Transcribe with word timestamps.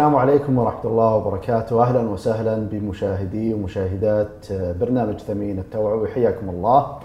السلام 0.00 0.16
عليكم 0.16 0.58
ورحمة 0.58 0.90
الله 0.90 1.14
وبركاته. 1.14 1.82
أهلا 1.82 2.00
وسهلا 2.00 2.56
بمشاهدي 2.72 3.54
ومشاهدات 3.54 4.46
برنامج 4.52 5.18
ثمين 5.18 5.58
التوعوي. 5.58 6.08
حياكم 6.08 6.48
الله. 6.48 6.98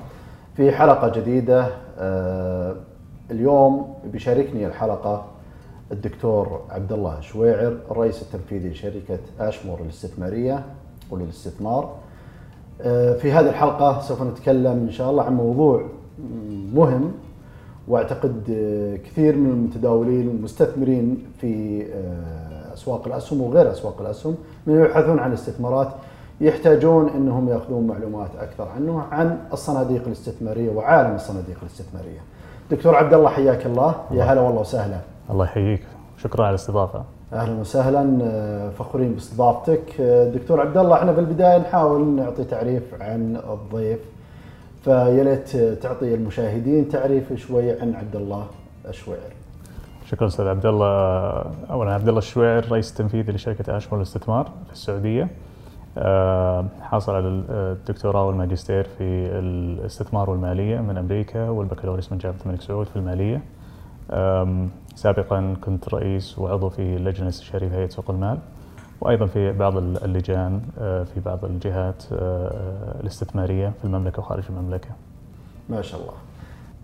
في 0.56 0.72
حلقة 0.72 1.20
جديدة 1.20 1.68
آه، 2.00 2.76
اليوم 3.32 3.94
بيشاركني 4.12 4.68
الحلقة 4.68 5.26
الدكتور 5.92 6.62
عبد 6.70 6.94
الله 6.94 7.22
شويعر 7.22 7.78
الرئيس 7.92 8.22
التنفيذي 8.22 8.70
لشركة 8.70 9.20
أشمور 9.40 9.80
الاستثمارية 9.80 10.64
وللاستثمار. 11.12 11.94
آه، 12.82 13.14
في 13.14 13.32
هذه 13.32 13.50
الحلقة 13.50 14.02
سوف 14.02 14.22
نتكلم 14.22 14.77
إن 14.88 14.91
شاء 14.91 15.12
الله 15.12 15.24
عن 15.24 15.36
موضوع 15.36 15.86
مهم 16.74 17.12
وأعتقد 17.88 18.50
آه، 18.50 18.96
كثير 18.96 19.36
من 19.36 19.50
المتداولين 19.50 20.27
والمستثمرين 20.27 21.26
في 21.41 21.84
آه، 21.94 22.45
أسواق 22.86 23.08
الأسهم 23.08 23.42
وغير 23.42 23.72
أسواق 23.72 24.02
الأسهم 24.02 24.36
من 24.68 24.82
يبحثون 24.82 25.20
عن 25.20 25.34
استثمارات 25.34 25.88
يحتاجون 26.42 27.10
إنهم 27.10 27.50
يأخذون 27.50 27.88
معلومات 27.88 28.30
أكثر 28.40 28.68
عنه 28.76 29.04
عن 29.12 29.38
الصناديق 29.54 30.04
الاستثمارية 30.06 30.70
وعالم 30.70 31.16
الصناديق 31.16 31.58
الاستثمارية. 31.62 32.20
دكتور 32.72 32.96
عبد 32.96 33.14
الله 33.14 33.30
حياك 33.30 33.66
الله 33.66 33.96
يا 34.12 34.24
هلا 34.24 34.42
والله 34.42 34.62
وسهلا. 34.62 34.98
الله 35.30 35.46
يحييك 35.46 35.82
شكرا 36.18 36.44
على 36.44 36.50
الاستضافة 36.50 37.04
أهلا 37.34 37.60
وسهلا 37.60 38.20
فخورين 38.80 39.14
باستضافتك 39.14 40.02
دكتور 40.36 40.62
عبد 40.62 40.77
الله 40.77 40.96
إحنا 40.96 41.14
في 41.14 41.20
البداية 41.20 41.58
نحاول 41.58 42.08
نعطي 42.08 42.44
تعريف 42.44 42.84
عن 43.02 43.38
الضيف 43.54 43.99
فيا 44.84 45.24
ليت 45.24 45.58
تعطي 45.84 46.16
المشاهدين 46.16 46.90
تعريف 46.90 47.34
شوي 47.34 47.82
عن 47.82 47.96
عبد 47.96 48.16
الله 48.16 48.46
الشويعر. 48.88 49.45
شكرا 50.06 50.28
أستاذ 50.28 50.48
عبد 50.48 50.66
الله 50.66 50.88
اولا 51.72 51.94
عبد 51.94 52.08
الله 52.08 52.20
الشويعر 52.20 52.72
رئيس 52.72 52.92
التنفيذي 52.92 53.32
لشركة 53.32 53.78
اشمل 53.78 53.98
الاستثمار 53.98 54.52
في 54.68 54.74
السعودية. 54.74 55.28
آه، 55.98 56.66
حاصل 56.82 57.16
على 57.16 57.28
الدكتوراه 57.28 58.28
والماجستير 58.28 58.84
في 58.98 59.04
الاستثمار 59.40 60.30
والمالية 60.30 60.80
من 60.80 60.98
أمريكا 60.98 61.50
والبكالوريوس 61.50 62.12
من 62.12 62.18
جامعة 62.18 62.38
الملك 62.46 62.62
سعود 62.62 62.86
في 62.86 62.96
المالية. 62.96 63.42
سابقا 64.96 65.56
كنت 65.64 65.90
رئيس 65.90 66.40
وعضو 66.40 66.70
في 66.70 66.81
اللجنة 66.81 67.24
الاستشاريه 67.24 67.70
في 67.70 67.76
هيئه 67.76 67.90
سوق 67.90 68.09
المال 68.09 68.38
وأيضا 69.02 69.26
في 69.26 69.52
بعض 69.52 69.78
اللجان 69.78 70.62
آه، 70.80 71.03
في 71.03 71.20
بعض 71.20 71.46
الجهات 71.46 72.03
آه، 72.14 73.02
الاستثمارية 73.02 73.74
في 73.80 73.86
المملكة 73.86 74.20
وخارج 74.20 74.44
المملكة. 74.50 74.90
ما 75.70 75.81
شاء 75.81 76.02
الله. 76.02 76.14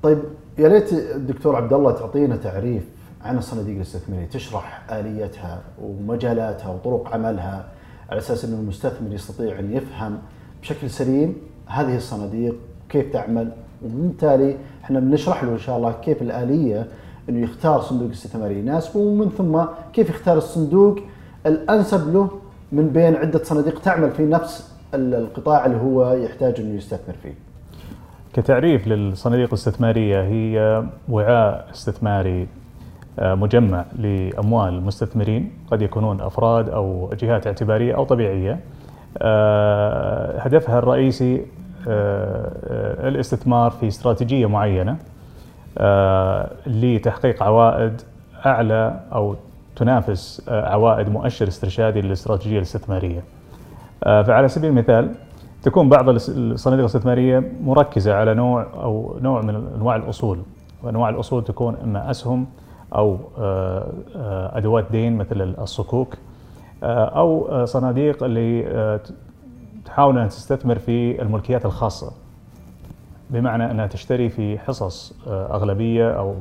طيب 0.04 0.20
يا 0.58 0.70
ليت 0.70 0.94
الدكتور 0.94 1.56
عبد 1.56 1.74
الله 1.74 1.92
تعطينا 1.92 2.36
تعريف 2.36 3.01
عن 3.26 3.38
الصناديق 3.38 3.76
الاستثماريه، 3.76 4.26
تشرح 4.26 4.82
آليتها 4.92 5.62
ومجالاتها 5.82 6.70
وطرق 6.70 7.14
عملها 7.14 7.66
على 8.10 8.20
أساس 8.20 8.46
ان 8.46 8.54
المستثمر 8.54 9.14
يستطيع 9.14 9.60
أن 9.60 9.74
يفهم 9.74 10.18
بشكل 10.62 10.90
سليم 10.90 11.36
هذه 11.68 11.96
الصناديق 11.98 12.56
كيف 12.90 13.14
تعمل 13.14 13.52
وبالتالي 13.86 14.58
إحنا 14.84 15.00
بنشرح 15.00 15.44
له 15.44 15.52
إن 15.52 15.58
شاء 15.58 15.78
الله 15.78 15.92
كيف 15.92 16.22
الآلية 16.22 16.88
إنه 17.30 17.40
يختار 17.40 17.82
صندوق 17.82 18.10
استثماري 18.10 18.60
يناسبه 18.60 19.00
ومن 19.00 19.30
ثم 19.30 19.62
كيف 19.94 20.10
يختار 20.10 20.38
الصندوق 20.38 21.00
الأنسب 21.46 22.14
له 22.14 22.30
من 22.72 22.90
بين 22.90 23.16
عدة 23.16 23.44
صناديق 23.44 23.82
تعمل 23.82 24.12
في 24.12 24.24
نفس 24.26 24.72
القطاع 24.94 25.66
اللي 25.66 25.78
هو 25.78 26.14
يحتاج 26.14 26.60
إنه 26.60 26.76
يستثمر 26.76 27.16
فيه. 27.24 27.34
كتعريف 28.34 28.88
للصناديق 28.88 29.48
الاستثمارية 29.48 30.22
هي 30.22 30.84
وعاء 31.10 31.68
استثماري 31.72 32.48
مجمع 33.20 33.86
لأموال 34.00 34.70
المستثمرين 34.74 35.52
قد 35.72 35.82
يكونون 35.82 36.22
أفراد 36.22 36.70
أو 36.70 37.10
جهات 37.20 37.48
اعتبارية 37.48 37.96
أو 37.96 38.04
طبيعية. 38.04 38.60
آه، 39.18 40.40
هدفها 40.40 40.80
الرئيسي 40.80 41.36
آه، 41.36 41.42
آه، 41.88 43.08
الاستثمار 43.10 43.72
في 43.72 43.88
استراتيجية 43.88 44.46
معينة 44.46 44.98
آه، 45.78 46.50
لتحقيق 46.68 47.44
عوائد 47.44 48.02
أعلى 48.46 49.00
أو 49.14 49.36
تنافس 49.76 50.42
آه، 50.50 50.70
عوائد 50.70 51.10
مؤشر 51.10 51.48
استرشادي 51.48 52.02
للاستراتيجية 52.02 52.58
الاستثمارية. 52.58 53.24
آه، 54.04 54.22
فعلى 54.22 54.48
سبيل 54.48 54.70
المثال 54.70 55.12
تكون 55.64 55.90
بعض 55.90 56.10
الصناديق 56.10 56.80
الاستثمارية 56.84 57.52
مركزة 57.64 58.14
على 58.14 58.34
نوع 58.34 58.68
أو 58.74 59.18
نوع 59.22 59.42
من 59.42 59.56
أنواع 59.76 59.96
الأصول. 59.96 60.40
وأنواع 60.84 61.10
الأصول 61.10 61.44
تكون 61.44 61.76
إما 61.84 62.12
أسهم 62.12 62.46
أو 62.96 63.20
آه، 63.38 63.92
آه، 64.16 64.58
أدوات 64.58 64.92
دين 64.92 65.18
مثل 65.18 65.42
الصكوك 65.42 66.18
آه، 66.84 67.06
أو 67.06 67.66
صناديق 67.66 68.24
اللي 68.24 69.00
تحاول 69.86 70.18
أن 70.18 70.30
تستثمر 70.30 70.80
في 70.80 71.22
الملكيات 71.22 71.66
الخاصة 71.66 72.12
بمعنى 73.30 73.72
أنها 73.72 73.88
تشتري 73.88 74.30
في 74.30 74.60
حصص 74.60 75.14
أغلبية 75.28 76.12
أو 76.12 76.36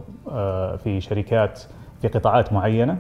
في 0.77 1.01
شركات 1.01 1.63
في 2.03 2.09
قطاعات 2.09 2.53
معينة 2.53 2.99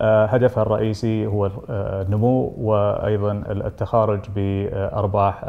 هدفها 0.00 0.62
الرئيسي 0.62 1.26
هو 1.26 1.50
النمو 1.70 2.54
وأيضا 2.58 3.32
التخارج 3.48 4.20
بأرباح 4.36 5.44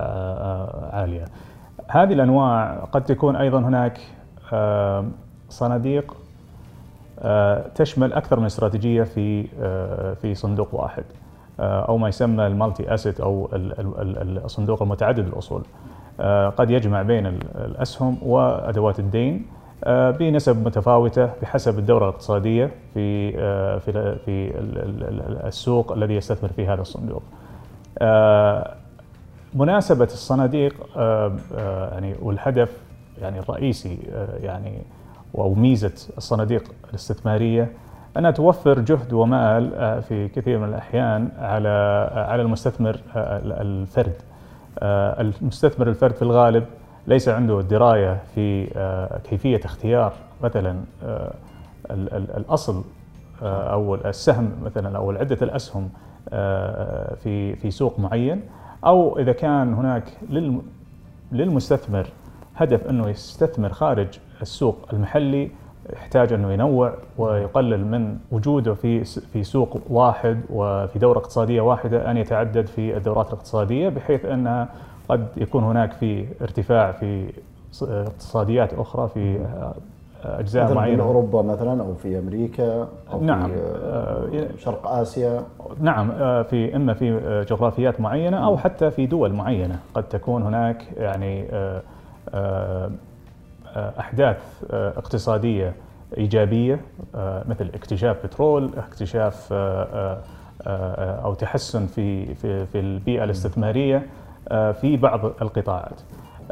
عالية. 0.94 1.25
هذه 1.88 2.13
الأنواع 2.13 2.75
قد 2.91 3.03
تكون 3.03 3.35
أيضا 3.35 3.59
هناك 3.59 4.00
صناديق 5.50 6.16
تشمل 7.76 8.14
أكثر 8.14 8.40
من 8.40 8.46
استراتيجية 8.46 9.03
في 9.03 9.48
آه، 9.62 10.14
في 10.14 10.36
صندوق 10.36 10.76
واحد 10.76 11.03
آه، 11.59 11.81
أو 11.86 11.98
ما 11.98 12.08
يسمى 12.09 12.48
المالتي 12.48 12.94
أسيت 12.94 13.20
أو 13.22 13.50
ال- 13.53 13.80
ال- 13.80 14.18
ال- 14.22 14.44
الصندوق 14.46 14.81
المتعدد 14.81 15.28
الأصول 15.28 15.64
آه، 16.20 16.50
قد 16.50 16.72
يجمع 16.72 17.02
بين 17.02 17.26
ال- 17.26 17.44
الأسهم 17.56 18.18
وأدوات 18.22 19.00
الدين 19.00 19.46
آه، 19.84 20.12
بنسب 20.12 20.66
متفاوتة 20.66 21.30
بحسب 21.42 21.80
الدورة 21.80 22.03
الاقتصادية 22.09 22.72
في 22.94 23.34
آه، 23.40 23.78
في 23.78 23.92
في 24.26 24.59
ال- 24.59 24.78
ال- 24.78 25.03
ال- 25.03 25.46
السوق 25.46 25.92
الذي 25.92 26.16
يستثمر 26.16 26.50
فيه 26.50 26.74
هذا 26.74 26.82
الصندوق. 26.82 27.24
آه، 28.00 28.74
مناسبة 29.53 30.06
الصناديق 30.06 30.76
آه، 30.97 31.32
آه، 31.58 31.94
يعني 31.94 32.16
والهدف 32.22 32.78
يعني 33.22 33.40
الرئيسي 33.40 33.97
آه، 34.14 34.28
يعني 34.44 34.82
أو 35.38 35.53
ميزة 35.53 35.94
الصناديق 36.18 36.63
الاستثمارية 36.90 37.72
أنها 38.18 38.31
توفر 38.31 38.79
جهد 38.79 39.13
ومال 39.13 39.73
آه، 39.75 40.00
في 40.00 40.28
كثير 40.28 40.59
من 40.59 40.69
الأحيان 40.69 41.29
على 41.40 41.69
آه، 42.12 42.31
على 42.31 42.41
المستثمر 42.41 43.00
آه، 43.16 43.41
الفرد. 43.62 44.13
المستثمر 44.84 45.88
الفرد 45.88 46.16
في 46.16 46.22
الغالب 46.22 46.66
ليس 47.07 47.29
عنده 47.29 47.62
دراية 47.62 48.18
في 48.35 48.68
كيفية 49.29 49.62
اختيار 49.66 50.13
مثلا 50.44 50.75
ال- 51.91 52.13
ال- 52.13 52.38
الأصل 52.38 52.84
أو 53.44 53.96
السهم 53.96 54.52
مثلا 54.63 54.97
أو 54.97 55.12
عدة 55.12 55.38
الأسهم 55.41 55.90
في 57.23 57.56
في 57.56 57.72
سوق 57.72 58.00
معين. 58.00 58.41
أو 58.85 59.19
إذا 59.19 59.31
كان 59.31 59.73
هناك 59.73 60.03
للم- 60.29 60.61
للمستثمر 61.32 62.08
هدف 62.55 62.87
أنه 62.90 63.09
يستثمر 63.09 63.70
خارج 63.70 64.08
السوق 64.41 64.78
المحلي 64.93 65.52
يحتاج 65.93 66.34
أنه 66.34 66.52
ينوع 66.52 66.93
ويقلل 67.17 67.85
من 67.85 68.17
وجوده 68.32 68.73
في 68.73 69.03
في 69.03 69.43
سوق 69.43 69.78
واحد 69.90 70.41
وفي 70.49 70.99
دورة 70.99 71.17
اقتصادية 71.17 71.61
واحدة 71.61 72.11
أن 72.11 72.17
يتعدد 72.17 72.67
في 72.67 72.97
الدورات 72.97 73.28
الاقتصادية 73.28 73.90
بحيث 73.90 74.26
انها 74.26 74.70
قد 75.09 75.28
يكون 75.37 75.64
هناك 75.64 75.93
في 75.93 76.26
ارتفاع 76.41 76.91
في 76.91 77.34
اقتصاديات 77.82 78.73
أخرى 78.73 79.08
في 79.08 79.46
أجزاء 80.26 80.64
مثلا 80.64 80.76
في 80.76 80.79
معينه 80.79 81.03
أوروبا 81.03 81.41
مثلا 81.41 81.84
أو 81.84 81.93
في 81.93 82.20
أمريكا 82.20 82.87
أو 83.14 83.22
نعم. 83.22 83.47
في 83.47 83.55
آه، 83.55 84.29
آه، 84.34 84.58
شرق 84.58 84.87
آسيا. 84.87 85.43
نعم. 85.82 86.11
آه، 86.11 86.41
في 86.41 86.76
إما 86.76 86.93
في 86.93 87.20
جغرافيات 87.49 88.02
معينة 88.02 88.46
أو 88.46 88.58
حتى 88.58 88.91
في 88.91 89.05
دول 89.05 89.34
معينة. 89.34 89.79
قد 89.93 90.03
تكون 90.03 90.43
هناك 90.43 90.85
يعني 90.97 91.47
أحداث 93.77 94.63
آه، 94.72 94.89
اقتصادية 94.97 95.73
إيجابية 96.17 96.79
آه، 97.16 97.43
مثل 97.47 97.69
اكتشاف 97.73 98.25
بترول، 98.25 98.69
اكتشاف 98.77 99.49
آه، 99.53 99.83
آه، 99.83 100.22
آه، 100.67 101.25
أو 101.25 101.33
تحسن 101.33 101.85
في 101.85 102.35
في 102.35 102.66
في 102.66 102.79
البيئة 102.79 103.23
الاستثمارية 103.23 104.05
آه، 104.49 104.72
في 104.72 104.97
بعض 104.97 105.25
القطاعات. 105.25 106.01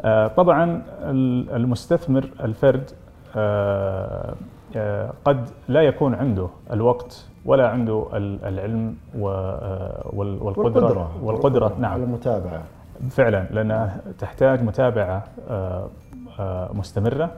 آه، 0.00 0.26
طبعا 0.26 0.82
ال- 1.02 1.50
المستثمر 1.50 2.28
الفرد 2.40 2.90
آه، 3.36 4.34
آه، 4.76 5.12
قد 5.24 5.48
لا 5.68 5.82
يكون 5.82 6.14
عنده 6.14 6.48
الوقت 6.72 7.26
ولا 7.44 7.68
عنده 7.68 8.06
ال- 8.14 8.44
العلم 8.44 8.96
و- 9.18 9.28
آه، 9.30 10.10
وال- 10.12 10.42
والقدرة 10.42 11.10
والقدرة. 11.22 11.76
نعم. 11.78 12.02
المتابعة. 12.02 12.62
فعلا 13.10 13.46
لأنها 13.50 13.96
تحتاج 14.18 14.62
متابعة 14.62 15.24
آه، 15.50 15.52
آه، 15.52 15.88
مستمرة 16.74 17.30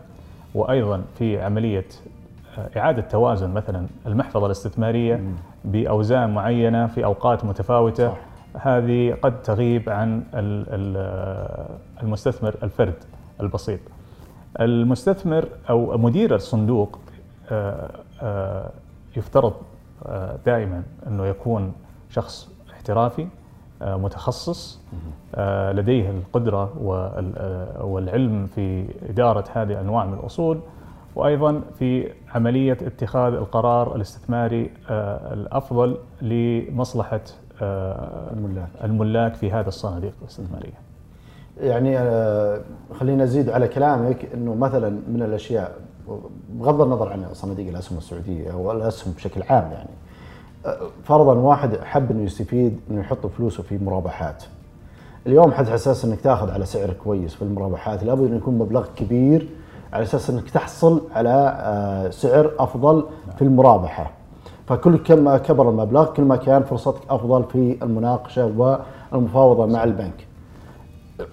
وأيضا 0.55 1.03
في 1.19 1.43
عملية 1.43 1.87
إعادة 2.77 3.03
توازن 3.03 3.51
مثلا 3.51 3.87
المحفظة 4.07 4.47
الاستثمارية 4.47 5.21
بأوزان 5.65 6.35
معينة 6.35 6.87
في 6.87 7.05
أوقات 7.05 7.45
متفاوتة 7.45 8.09
صح. 8.09 8.17
هذه 8.55 9.15
قد 9.23 9.43
تغيب 9.43 9.91
عن 9.91 10.23
المستثمر 12.03 12.55
الفرد 12.63 12.95
البسيط. 13.41 13.81
المستثمر 14.61 15.49
أو 15.71 15.99
مدير 15.99 16.35
الصندوق 16.35 16.99
يفترض 19.17 19.55
دائما 20.47 20.83
إنه 21.07 21.27
يكون 21.27 21.73
شخص 22.11 22.49
احترافي 22.73 23.23
آه، 23.23 23.27
متخصص 23.81 24.81
آه، 25.35 25.73
لديه 25.73 26.11
القدرة 26.11 26.73
آه، 26.87 27.85
والعلم 27.85 28.47
في 28.47 28.85
إدارة 29.09 29.45
هذه 29.53 29.73
الأنواع 29.73 30.05
من 30.07 30.15
الأصول 30.15 30.61
وأيضا 31.17 31.63
في 31.79 32.13
عملية 32.35 32.73
اتخاذ 32.73 33.33
القرار 33.33 33.97
الاستثماري 33.97 34.71
الأفضل 35.33 35.97
لمصلحة 36.23 37.21
الملاك, 38.33 38.69
الملاك 38.85 39.35
في 39.35 39.53
هذه 39.53 39.67
الصناديق 39.67 40.13
الاستثمارية. 40.23 40.79
يعني 41.61 41.99
خلينا 43.01 43.25
نزيد 43.25 43.51
على 43.51 43.69
كلامك 43.69 44.29
إنه 44.35 44.55
مثلا 44.55 44.91
من 45.09 45.23
الأشياء 45.23 45.73
بغض 46.51 46.81
النظر 46.81 47.09
عن 47.09 47.27
صناديق 47.33 47.69
الأسهم 47.69 47.99
السعودية 47.99 48.53
أو 48.53 48.73
الأسهم 48.73 49.13
بشكل 49.13 49.43
عام 49.43 49.73
يعني 49.73 49.91
فرضا 51.05 51.35
واحد 51.35 51.77
حب 51.77 52.11
إنه 52.11 52.23
يستفيد 52.23 52.81
إنه 52.91 53.01
يحط 53.01 53.27
فلوسه 53.27 53.63
في 53.63 53.79
مرابحات. 53.79 54.45
اليوم 55.27 55.51
على 55.53 55.75
أساس 55.75 56.05
إنك 56.05 56.21
تأخذ 56.21 56.51
على 56.51 56.65
سعر 56.67 56.91
كويس 57.05 57.35
في 57.35 57.43
المرابحات 57.43 58.05
لابد 58.05 58.27
إنه 58.27 58.37
يكون 58.37 58.59
مبلغ 58.59 58.87
كبير 58.97 59.49
على 59.93 60.03
أساس 60.03 60.31
إنك 60.31 60.51
تحصل 60.51 61.03
على 61.15 61.57
آه، 61.61 62.11
سعر 62.11 62.51
أفضل 62.59 63.05
في 63.37 63.43
المرابحة. 63.43 64.11
فكل 64.67 64.97
كم 64.97 65.37
كبر 65.37 65.71
المبلغ 65.71 66.05
كل 66.13 66.23
ما 66.23 66.37
كان 66.37 66.63
فرصتك 66.63 67.01
أفضل 67.11 67.45
في 67.45 67.77
المناقشة 67.83 68.47
والمفاوضة 69.13 69.67
مع 69.67 69.85
البنك. 69.85 70.27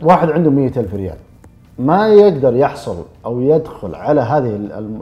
واحد 0.03 0.31
عنده 0.31 0.49
مية 0.49 0.71
ألف 0.77 0.93
ريال 0.93 1.17
ما 1.79 2.07
يقدر 2.07 2.55
يحصل 2.55 2.95
أو 3.25 3.39
يدخل 3.39 3.95
على 3.95 4.21
هذه 4.21 4.55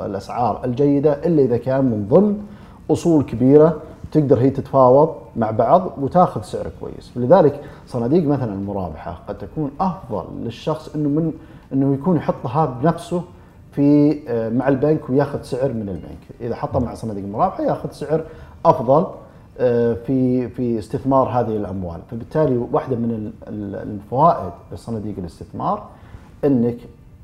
الأسعار 0.06 0.62
الجيدة 0.66 1.14
إلا 1.14 1.42
إذا 1.42 1.58
كان 1.58 1.86
من 1.86 2.08
ضمن 2.10 2.38
أصول 2.92 3.24
كبيرة 3.24 3.78
تقدر 4.12 4.40
هي 4.40 4.50
تتفاوض 4.50 5.16
مع 5.36 5.52
بعض 5.52 5.92
وتاخذ 6.02 6.42
سعر 6.42 6.68
كويس. 6.80 7.12
لذلك 7.16 7.62
صناديق 7.88 8.28
مثلا 8.28 8.54
المرابحة 8.54 9.20
قد 9.28 9.38
تكون 9.38 9.72
أفضل 9.80 10.26
للشخص 10.44 10.96
إنه 10.96 11.10
من 11.10 11.34
إنه 11.74 11.94
يكون 11.94 12.18
يحطها 12.18 12.66
بنفسه 12.66 13.24
في 13.72 14.20
آه، 14.28 14.50
مع 14.50 14.68
البنك 14.68 15.10
وياخذ 15.10 15.42
سعر 15.42 15.74
من 15.74 15.90
البنك. 15.90 16.42
إذا 16.42 16.56
حطه 16.56 16.80
مع 16.80 16.94
صناديق 16.94 17.24
المرابحة 17.24 17.64
ياخذ 17.64 17.92
سعر 17.92 18.24
أفضل 18.66 19.06
آه، 19.60 19.94
في 19.94 20.50
في 20.50 20.80
استثمار 20.80 21.28
هذه 21.28 21.56
الأموال. 21.58 22.00
فبالتالي 22.12 22.58
واحدة 22.72 22.96
من 22.96 23.32
الفوائد 23.48 24.52
لصناديق 24.72 25.16
الاستثمار 25.18 25.84
إنك 26.46 26.78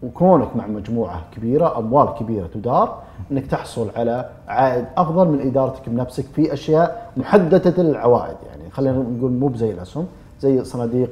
وكونك 0.04 0.56
مع 0.56 0.68
مجموعة 0.68 1.22
كبيرة 1.36 1.80
أموال 1.80 2.14
كبيرة 2.20 2.48
تدار 2.48 3.04
إنك 3.32 3.46
تحصل 3.46 3.90
على 3.96 4.30
عائد 4.48 4.86
أفضل 4.98 5.28
من 5.28 5.48
إدارتك 5.48 5.90
بنفسك 5.90 6.26
في 6.26 6.54
أشياء 6.54 7.12
محددة 7.18 7.82
العوائد 7.82 8.38
يعني 8.50 8.70
خلينا 8.72 8.98
نقول 8.98 9.32
مو 9.32 9.48
بزي 9.48 9.72
الأسهم 9.72 10.08
زي 10.40 10.64
صناديق 10.64 11.12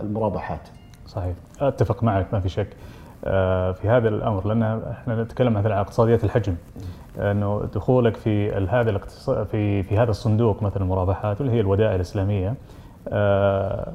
المرابحات. 0.00 0.60
صحيح. 1.06 1.34
أتفق 1.60 2.02
معك 2.02 2.26
ما 2.32 2.40
في 2.40 2.48
شك. 2.48 2.68
آه، 3.24 3.72
في 3.72 3.88
هذا 3.88 4.08
الأمر 4.08 4.46
لأن 4.46 4.62
إحنا 4.90 5.22
نتكلم 5.22 5.52
مثلا 5.54 5.74
عن 5.74 5.80
اقتصاديات 5.80 6.24
الحجم. 6.24 6.54
إنه 7.18 7.68
دخولك 7.74 8.16
في 8.16 8.52
هذا 8.52 8.90
الاقتصاد 8.90 9.46
في 9.46 9.82
في 9.82 9.98
هذا 9.98 10.10
الصندوق 10.10 10.62
مثلا 10.62 10.82
المرابحات 10.82 11.40
واللي 11.40 11.56
هي 11.56 11.60
الودائع 11.60 11.94
الإسلامية 11.94 12.54
آه، 13.08 13.92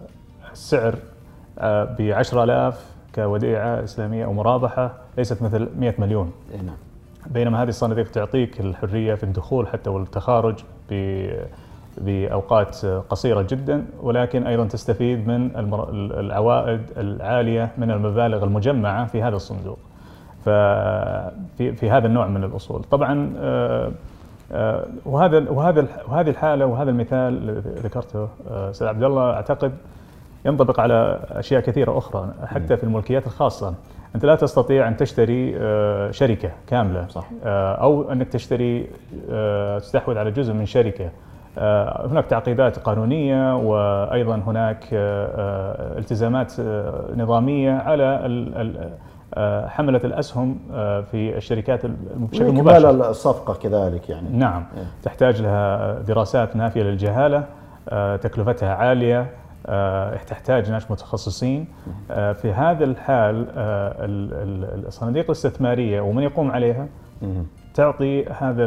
السعر 0.51 0.95
آه، 1.59 1.83
ب 1.83 2.01
10000 2.01 2.94
كوديعة 3.15 3.83
إسلامية 3.83 4.25
أو 4.25 4.33
مرابحة 4.33 4.93
ليست 5.17 5.41
مثل 5.41 5.69
100 5.79 5.93
مليون. 5.97 6.31
نعم. 6.65 6.75
بينما 7.27 7.63
هذه 7.63 7.69
الصناديق 7.69 8.11
تعطيك 8.11 8.59
الحرية 8.59 9.15
في 9.15 9.23
الدخول 9.23 9.67
حتى 9.67 9.89
والتخارج 9.89 10.55
بأوقات 11.97 12.85
قصيرة 12.85 13.41
جدا 13.41 13.85
ولكن 14.01 14.47
أيضا 14.47 14.67
تستفيد 14.67 15.27
من 15.27 15.51
العوائد 16.19 16.81
العالية 16.97 17.71
من 17.77 17.91
المبالغ 17.91 18.43
المجمعة 18.43 19.05
في 19.05 19.23
هذا 19.23 19.35
الصندوق. 19.35 19.77
ففي 20.45 21.75
في 21.75 21.89
هذا 21.89 22.07
النوع 22.07 22.27
من 22.27 22.43
الأصول. 22.43 22.83
طبعا 22.83 23.33
آه، 23.37 23.91
آه، 24.51 24.85
وهذا 25.05 25.49
وهذا 25.49 25.87
وهذه 26.07 26.29
الحالة 26.29 26.65
وهذا 26.65 26.89
المثال 26.89 27.61
ذكرته 27.83 28.27
آه، 28.51 28.69
أستاذ 28.69 28.87
عبد 28.87 29.03
الله 29.03 29.31
أعتقد 29.31 29.71
ينطبق 30.45 30.79
على 30.79 31.19
أشياء 31.31 31.61
كثيرة 31.61 31.97
أخرى 31.97 32.33
حتى 32.45 32.77
في 32.77 32.83
الملكيات 32.83 33.25
الخاصة. 33.27 33.73
أنت 34.15 34.25
لا 34.25 34.35
تستطيع 34.35 34.87
أن 34.87 34.97
تشتري 34.97 35.55
آه، 35.57 36.11
شركة 36.11 36.51
كاملة. 36.67 37.07
صح. 37.07 37.29
آه، 37.45 37.75
أو 37.75 38.11
أنك 38.11 38.27
تشتري 38.27 38.87
آه، 39.31 39.79
تستحوذ 39.79 40.17
على 40.17 40.31
جزء 40.31 40.53
من 40.53 40.65
شركة. 40.65 41.09
هناك 42.11 42.25
تعقيدات 42.25 42.79
قانونية 42.79 43.55
وأيضا 43.55 44.35
هناك 44.35 44.85
التزامات 45.97 46.53
نظامية 47.15 47.71
على 47.71 48.19
حملة 49.67 50.01
الأسهم 50.03 50.59
في 51.11 51.37
الشركات 51.37 51.85
بشكل 52.15 52.51
مباشر. 52.51 53.09
الصفقة 53.09 53.53
كذلك 53.53 54.09
يعني. 54.09 54.29
نعم. 54.29 54.65
إيه. 54.77 54.83
تحتاج 55.03 55.41
لها 55.41 55.93
دراسات 55.99 56.55
نافية 56.55 56.83
للجهالة 56.83 57.43
تكلفتها 58.21 58.75
عالية 58.75 59.19
آه، 59.19 59.25
تحتاج 60.27 60.71
ناس 60.71 60.91
متخصصين 60.91 61.67
آه، 62.11 62.33
في 62.33 62.51
هذا 62.51 62.83
الحال 62.83 63.47
آه، 63.55 63.95
الصناديق 64.87 65.25
الاستثمارية 65.25 66.01
ومن 66.01 66.23
يقوم 66.23 66.51
عليها 66.51 66.87
تعطي 67.73 68.25
هذا 68.25 68.65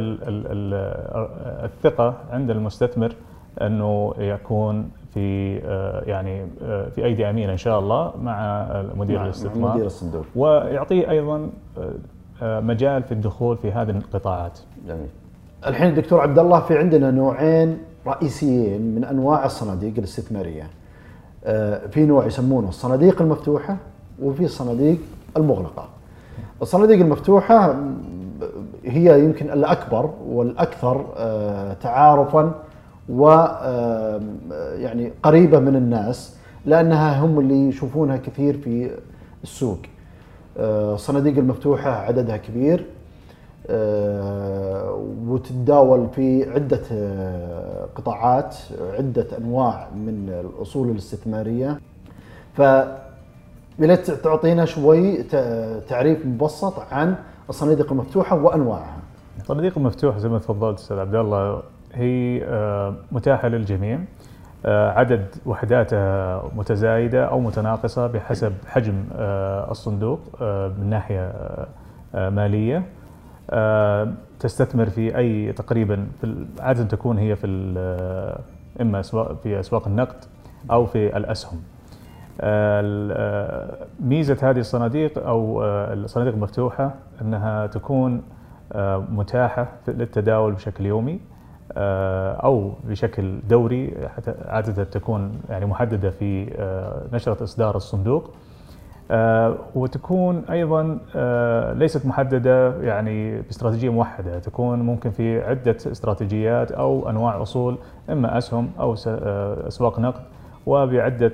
الثقة 1.64 2.14
عند 2.30 2.50
المستثمر 2.50 3.14
أنه 3.62 4.14
يكون 4.18 4.90
في 5.14 5.56
يعني 6.06 6.46
في 6.94 7.04
أيدي 7.04 7.30
أمينة 7.30 7.52
إن 7.52 7.56
شاء 7.56 7.78
الله 7.78 8.12
مع 8.22 8.66
مدير 8.94 9.24
الاستثمار 9.24 9.72
مدير 9.72 9.86
الصندوق 9.86 10.24
ويعطيه 10.36 11.10
أيضا 11.10 11.50
مجال 12.42 13.02
في 13.02 13.12
الدخول 13.12 13.56
في 13.56 13.72
هذه 13.72 13.90
القطاعات. 13.90 14.58
جميل. 14.86 15.08
الحين 15.66 15.94
دكتور 15.94 16.20
عبد 16.20 16.38
الله 16.38 16.60
في 16.60 16.78
عندنا 16.78 17.10
نوعين 17.10 17.78
رئيسيين 18.06 18.94
من 18.94 19.04
أنواع 19.04 19.44
الصناديق 19.44 19.94
الاستثمارية. 19.98 20.70
آه، 21.44 21.86
في 21.86 22.06
نوع 22.06 22.26
يسمونه 22.26 22.68
الصناديق 22.68 23.22
المفتوحة 23.22 23.76
وفي 24.22 24.44
الصناديق 24.44 24.98
المغلقة. 25.36 25.88
الصناديق 26.62 26.98
المفتوحة 26.98 27.76
هي 28.84 29.24
يمكن 29.24 29.50
الأكبر 29.50 30.10
والأكثر 30.28 31.06
آه، 31.16 31.72
تعارفا 31.72 32.54
و 33.08 33.30
آه، 33.30 34.20
يعني 34.74 35.12
قريبة 35.22 35.58
من 35.58 35.76
الناس 35.76 36.36
لأنها 36.66 37.24
هم 37.24 37.38
اللي 37.38 37.68
يشوفونها 37.68 38.16
كثير 38.16 38.58
في 38.58 38.90
السوق. 39.42 39.78
الصناديق 40.60 41.38
المفتوحة 41.38 41.90
عددها 41.90 42.36
كبير 42.36 42.86
وتتداول 45.28 46.08
في 46.08 46.50
عدة 46.50 46.80
آه، 46.92 47.86
قطاعات 47.94 48.56
عدة 48.98 49.26
أنواع 49.38 49.88
من 49.94 50.28
الأصول 50.28 50.90
الاستثمارية. 50.90 51.80
ف 52.54 52.62
تعطينا 54.24 54.64
شوي 54.64 55.22
تعريف 55.88 56.26
مبسط 56.26 56.74
عن 56.92 57.16
الصناديق 57.48 57.92
المفتوحة 57.92 58.36
وأنواعها. 58.36 58.96
الصناديق 59.40 59.78
المفتوحة 59.78 60.18
زي 60.18 60.28
ما 60.28 60.38
تفضلت 60.38 60.78
أستاذ 60.78 60.98
عبد 60.98 61.14
الله 61.14 61.62
هي 61.94 62.44
آه، 62.44 62.94
متاحة 63.12 63.48
للجميع. 63.48 64.00
عدد 64.64 65.26
وحداتها 65.46 66.42
متزايدة 66.56 67.24
أو 67.24 67.40
متناقصة 67.40 68.06
بحسب 68.06 68.52
حجم 68.66 69.04
الصندوق 69.70 70.20
من 70.78 70.86
ناحية 70.90 71.32
مالية 72.14 72.76
آه، 72.76 72.82
تستثمر 74.40 74.90
في 74.90 75.16
أي 75.16 75.52
تقريبا 75.52 76.06
في 76.20 76.46
عادة 76.60 76.84
تكون 76.84 77.18
هي 77.18 77.36
في 77.36 77.74
آه، 77.78 78.40
إما 78.80 79.02
في 79.42 79.60
أسواق 79.60 79.86
النقد 79.86 80.24
أو 80.70 80.86
في 80.86 81.16
الأسهم. 81.16 81.62
آه، 82.40 83.86
ميزة 84.00 84.36
هذه 84.42 84.58
الصناديق 84.58 85.26
أو 85.26 85.64
الصناديق 85.64 86.34
المفتوحة 86.34 86.94
أنها 87.22 87.66
تكون 87.66 88.22
متاحة 89.10 89.68
للتداول 89.88 90.52
بشكل 90.52 90.86
يومي 90.86 91.20
أو 92.44 92.72
بشكل 92.84 93.38
دوري 93.48 94.08
عادة 94.44 94.84
تكون 94.84 95.40
يعني 95.50 95.66
محددة 95.66 96.10
في 96.10 96.44
نشرة 97.12 97.42
إصدار 97.44 97.76
الصندوق. 97.76 98.30
آه، 99.10 99.56
وتكون 99.74 100.44
أيضا 100.50 100.98
آه، 101.16 101.72
ليست 101.72 102.06
محددة 102.06 102.82
يعني 102.82 103.40
باستراتيجية 103.42 103.88
موحدة، 103.90 104.38
تكون 104.38 104.78
ممكن 104.78 105.10
في 105.10 105.40
عدة 105.40 105.76
استراتيجيات 105.76 106.72
أو 106.72 107.10
أنواع 107.10 107.42
أصول 107.42 107.78
إما 108.10 108.38
أسهم 108.38 108.70
أو 108.80 108.94
آه، 109.06 109.68
أسواق 109.68 110.00
نقد 110.00 110.22
وبعدة 110.66 111.32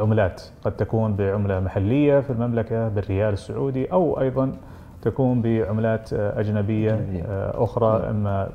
عملات، 0.00 0.42
قد 0.64 0.76
تكون 0.76 1.16
بعملة 1.16 1.60
محلية 1.60 2.20
في 2.20 2.30
المملكة 2.30 2.88
بالريال 2.88 3.32
السعودي 3.32 3.92
أو 3.92 4.20
أيضا 4.20 4.52
تكون 5.02 5.42
بعملات 5.42 6.12
أجنبية 6.12 7.06
أخرى 7.54 8.10
إما 8.10 8.48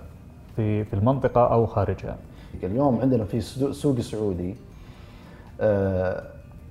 في 0.55 0.83
في 0.83 0.93
المنطقة 0.93 1.53
أو 1.53 1.65
خارجها. 1.65 2.15
اليوم 2.63 3.01
عندنا 3.01 3.23
في 3.23 3.37
السوق 3.37 3.95
السعودي 3.95 4.55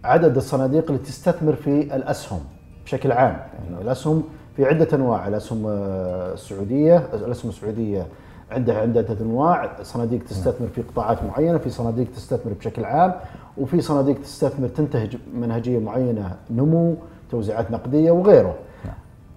عدد 0.05 0.37
الصناديق 0.37 0.85
اللي 0.91 0.99
تستثمر 1.03 1.53
في 1.53 1.97
الأسهم 1.97 2.41
بشكل 2.85 3.13
عام. 3.13 3.37
يعني 3.71 3.83
الأسهم 3.83 4.23
في 4.57 4.65
عدة 4.65 4.89
أنواع. 4.93 5.29
الأسهم 5.29 5.67
آه، 5.67 6.33
السعودية 6.35 7.07
الأسهم 7.15 7.49
السعودية 7.49 8.07
عندها 8.51 8.77
عدة 8.81 9.17
أنواع. 9.21 9.71
صناديق 9.83 10.25
تستثمر 10.25 10.69
في 10.75 10.83
قطاعات 10.83 11.19
معينة 11.25 11.59
في 11.59 11.71
صناديق 11.71 12.07
تستثمر 12.17 12.53
بشكل 12.53 12.85
عام 12.85 13.15
وفي 13.59 13.81
صناديق 13.81 14.21
تستثمر 14.21 14.69
تنتهج 14.69 15.17
منهجية 15.35 15.79
معينة 15.79 16.37
نمو 16.51 16.95
توزيعات 17.31 17.71
نقدية 17.71 18.11
وغيره. 18.11 18.55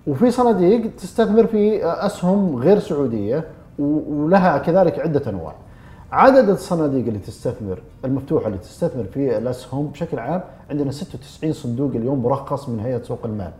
وفي 0.07 0.31
صناديق 0.31 0.95
تستثمر 0.95 1.47
في 1.47 1.85
أسهم 1.85 2.55
غير 2.55 2.79
سعودية 2.79 3.43
ولها 3.79 4.57
كذلك 4.57 4.99
عدة 4.99 5.29
أنواع. 5.29 5.53
عدد 6.11 6.49
الصناديق 6.49 7.05
اللي 7.07 7.19
تستثمر 7.19 7.81
المفتوحه 8.05 8.47
اللي 8.47 8.57
تستثمر 8.57 9.03
في 9.03 9.37
الاسهم 9.37 9.87
بشكل 9.87 10.19
عام 10.19 10.41
عندنا 10.69 10.91
96 10.91 11.53
صندوق 11.53 11.91
اليوم 11.95 12.23
مرخص 12.23 12.69
من 12.69 12.79
هيئة 12.79 13.01
سوق 13.03 13.19
المال. 13.25 13.51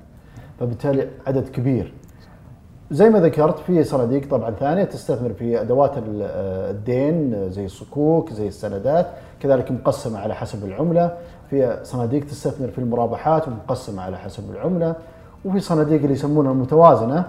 فبالتالي 0.59 1.07
عدد 1.27 1.49
كبير. 1.49 1.93
زي 2.91 3.09
ما 3.09 3.19
ذكرت 3.19 3.59
في 3.59 3.83
صناديق 3.83 4.29
طبعا 4.29 4.51
ثانية 4.51 4.83
تستثمر 4.83 5.33
في 5.33 5.61
أدوات 5.61 5.97
ال- 5.97 6.21
الدين 6.75 7.49
زي 7.49 7.65
الصكوك 7.65 8.33
زي 8.33 8.47
السندات 8.47 9.07
كذلك 9.39 9.71
مقسمة 9.71 10.19
على 10.19 10.35
حسب 10.35 10.65
العملة 10.65 11.17
في 11.49 11.79
صناديق 11.83 12.25
تستثمر 12.25 12.67
في 12.67 12.77
المرابحات 12.77 13.47
ومقسمة 13.47 14.01
على 14.01 14.17
حسب 14.17 14.51
العملة 14.51 14.95
وفي 15.45 15.59
صناديق 15.59 16.01
اللي 16.01 16.13
يسمونها 16.13 16.51
المتوازنة 16.51 17.17
آه، 17.19 17.25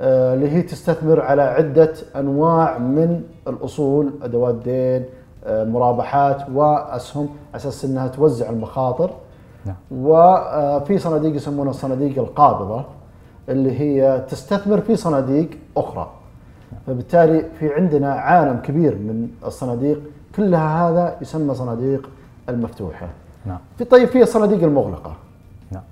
اللي 0.00 0.50
هي 0.50 0.62
تستثمر 0.62 1.20
على 1.20 1.42
عدة 1.42 1.92
أنواع 2.16 2.78
من 2.78 3.22
الأصول 3.48 4.12
أدوات 4.22 4.54
دين 4.54 5.04
آه، 5.44 5.64
مرابحات 5.64 6.50
وأسهم 6.54 7.28
على 7.52 7.56
أساس 7.56 7.84
إنها 7.84 8.08
توزع 8.08 8.50
المخاطر 8.50 9.10
نعم. 9.66 9.76
وفي 9.90 10.98
صناديق 10.98 11.34
يسمونها 11.34 11.70
الصناديق 11.70 12.18
القابضة 12.18 12.84
اللي 13.48 13.80
هي 13.80 14.24
تستثمر 14.28 14.80
في 14.80 14.96
صناديق 14.96 15.50
أخرى 15.76 16.10
فبالتالي 16.86 17.44
في 17.58 17.74
عندنا 17.74 18.12
عالم 18.12 18.56
كبير 18.56 18.94
من 18.94 19.28
الصناديق 19.46 20.00
كلها 20.36 20.88
هذا 20.88 21.16
يسمى 21.20 21.54
صناديق 21.54 22.10
المفتوحة 22.48 23.08
نعم. 23.46 23.58
في 23.78 23.84
طيب 23.84 24.08
في 24.08 24.22
الصناديق 24.22 24.62
المغلقة 24.62 25.12
نعم. 25.70 25.82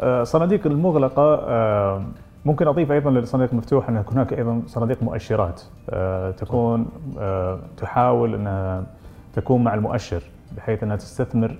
آه، 0.00 0.24
صناديق 0.24 0.66
المغلقة 0.66 1.34
آه، 1.34 2.02
ممكن 2.46 2.68
أضيف 2.68 2.92
أيضا 2.92 3.10
للصناديق 3.10 3.52
المفتوحة 3.52 3.88
أن 3.88 4.04
هناك 4.12 4.32
أيضا 4.32 4.62
صناديق 4.66 5.02
مؤشرات 5.02 5.62
آه، 5.90 6.30
تكون 6.30 6.86
آه، 7.18 7.58
تحاول 7.76 8.34
أنها 8.34 8.86
تكون 9.32 9.64
مع 9.64 9.74
المؤشر 9.74 10.22
بحيث 10.56 10.82
أنها 10.82 10.96
تستثمر 10.96 11.58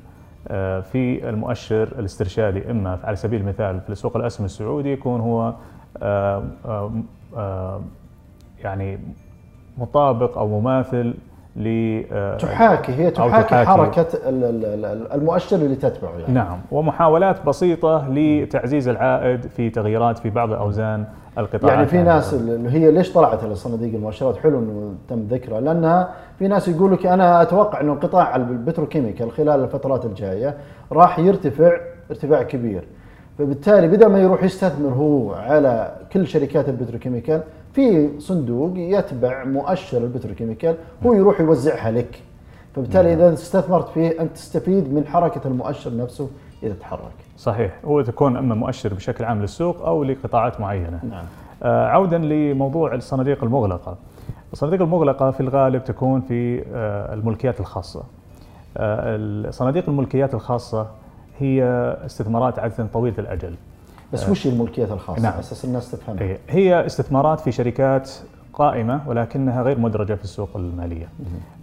آه، 0.48 0.80
في 0.80 1.28
المؤشر 1.28 1.82
الاسترشادي 1.98 2.70
إما 2.70 2.98
على 3.04 3.16
سبيل 3.16 3.40
المثال 3.40 3.80
في 3.80 3.94
سوق 3.94 4.16
الأسهم 4.16 4.44
السعودي 4.44 4.92
يكون 4.92 5.20
هو 5.20 5.54
يعني 8.64 8.98
مطابق 9.78 10.38
أو 10.38 10.60
مماثل 10.60 11.14
ل 11.56 12.02
آه، 12.12 12.36
تحاكي 12.36 12.92
هي 12.92 13.10
تحاكي, 13.10 13.48
تحاكي. 13.48 13.66
حركة 13.68 14.06
ال- 14.28 14.44
ال- 14.44 14.84
ال- 14.84 15.12
المؤشر 15.12 15.56
اللي 15.56 15.76
تتبعه 15.76 16.18
يعني 16.18 16.32
نعم 16.34 16.58
ومحاولات 16.70 17.46
بسيطة 17.46 18.08
لتعزيز 18.10 18.88
العائد 18.88 19.46
في 19.46 19.70
تغييرات 19.70 20.18
في 20.18 20.30
بعض 20.30 20.52
أوزان 20.52 21.04
القطاعات 21.38 21.74
يعني 21.76 21.86
في. 21.86 22.02
ناس 22.02 22.34
اللي 22.34 22.70
هي 22.70 22.90
ليش 22.90 23.12
طلعت 23.12 23.44
الصناديق 23.44 23.94
المؤشرات 23.94 24.36
حلو 24.36 24.58
إنه 24.58 24.94
تم 25.08 25.26
ذكرها 25.30 25.60
لأنها 25.60 26.08
في 26.38 26.48
ناس 26.48 26.68
يقول 26.68 26.92
لك 26.92 27.06
أنا 27.06 27.42
أتوقع 27.42 27.80
إنه 27.80 27.92
القطاع 27.92 28.36
ال 28.36 28.43
petrochemical 28.43 29.32
خلال 29.32 29.64
الفترات 29.64 30.04
الجاية 30.04 30.54
راح 30.92 31.18
يرتفع 31.18 31.72
ارتفاع 32.10 32.42
كبير 32.42 32.84
فبالتالي 33.38 33.88
بدل 33.88 34.06
ما 34.06 34.18
يروح 34.20 34.42
يستثمر 34.44 34.88
هو 34.88 35.34
على 35.34 35.92
كل 36.12 36.26
شركات 36.26 36.68
ال 36.68 36.73
petrochemical 36.73 37.40
في 37.76 38.20
صندوق 38.20 38.72
يتبع 38.76 39.44
مؤشر 39.44 39.98
ال 39.98 40.04
petrochemical 40.04 40.76
هو 41.06 41.12
يروح 41.14 41.40
يوزعها 41.40 41.90
لك. 41.90 42.22
فبالتالي 42.76 43.14
إذا 43.14 43.32
استثمرت 43.32 43.88
فيه 43.88 44.20
أنت 44.20 44.32
تستفيد 44.32 44.94
من 44.94 45.06
حركة 45.06 45.40
المؤشر 45.44 45.96
نفسه 45.96 46.28
إذا 46.62 46.74
تحرك. 46.74 47.12
صحيح. 47.38 47.72
هو 47.84 48.02
تكون 48.02 48.36
إما 48.36 48.54
مؤشر 48.54 48.94
بشكل 48.94 49.24
عام 49.24 49.40
للسوق 49.40 49.86
أو 49.86 50.04
لقطاعات 50.04 50.60
معينة. 50.60 51.00
نعم. 51.10 51.24
آه، 51.62 51.86
عودا 51.86 52.18
لموضوع 52.18 52.94
الصناديق 52.94 53.44
المغلقة. 53.44 53.96
الصناديق 54.52 54.82
المغلقة 54.82 55.30
في 55.30 55.40
الغالب 55.40 55.84
تكون 55.84 56.20
في 56.20 56.64
آه، 56.74 57.14
الملكيات 57.14 57.60
الخاصة. 57.60 58.02
آه، 58.76 59.16
الصناديق 59.16 59.88
الملكيات 59.88 60.34
الخاصة 60.34 60.86
هي 61.38 61.64
استثمارات 62.06 62.58
عادة 62.58 62.86
طويلة 62.92 63.18
الأجل. 63.18 63.54
بس 64.12 64.28
وش 64.28 64.46
هي 64.46 64.52
الملكيات 64.52 64.90
الخاصة 64.92 65.22
نعم. 65.22 65.38
أساس 65.38 65.64
الناس 65.64 65.90
تفهمها. 65.90 66.22
إيه، 66.22 66.38
هي 66.48 66.86
استثمارات 66.86 67.40
في 67.40 67.52
شركات 67.52 68.10
قائمة 68.56 69.00
ولكنها 69.06 69.62
غير 69.62 69.78
مدرجة 69.78 70.14
في 70.14 70.24
السوق 70.24 70.56
المالية. 70.56 71.08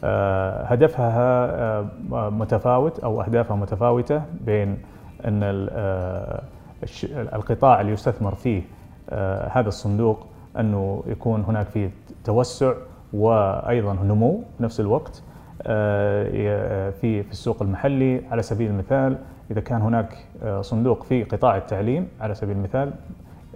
آه، 0.03 0.63
هدفها 0.63 1.45
آه، 1.61 1.89
متفاوت 2.29 2.99
أو 2.99 3.21
أهدافها 3.21 3.57
متفاوتة 3.57 4.21
بين 4.45 4.77
أن 5.25 5.67
آه، 5.71 6.43
القطاع 7.13 7.81
اللي 7.81 7.91
يستثمر 7.91 8.35
فيه 8.35 8.61
هذا 9.51 9.67
الصندوق 9.67 10.25
أنه 10.59 11.03
يكون 11.07 11.43
هناك 11.43 11.67
فيه 11.67 11.91
توسع 12.23 12.73
وأيضا 13.13 13.93
نمو 13.93 14.43
في 14.57 14.63
نفس 14.63 14.79
الوقت 14.79 15.23
في 17.01 17.23
في 17.23 17.31
السوق 17.31 17.61
المحلي. 17.61 18.21
على 18.31 18.41
سبيل 18.41 18.69
المثال 18.71 19.17
إذا 19.51 19.61
كان 19.61 19.81
هناك 19.81 20.17
آه، 20.43 20.61
صندوق 20.61 21.03
في 21.03 21.23
قطاع 21.23 21.57
التعليم 21.57 22.07
على 22.21 22.35
سبيل 22.35 22.57
المثال 22.57 22.93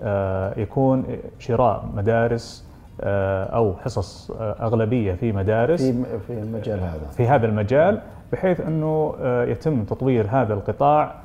آه، 0.01 0.59
يكون 0.59 1.05
شراء 1.39 1.85
مدارس 1.95 2.67
آه، 3.01 3.43
أو 3.45 3.75
حصص 3.75 4.31
أغلبية 4.41 5.13
في 5.13 5.31
مدارس 5.31 5.81
في 5.83 6.19
في 6.27 6.33
المجال 6.33 6.79
هذا. 6.79 7.07
في 7.17 7.27
هذا 7.27 7.45
المجال 7.45 8.01
بحيث 8.31 8.61
أنه 8.61 9.15
آه، 9.21 9.45
يتم 9.45 9.83
تطوير 9.83 10.27
هذا 10.29 10.53
القطاع 10.53 11.15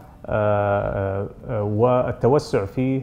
والتوسع 1.48 2.64
فيه 2.64 3.02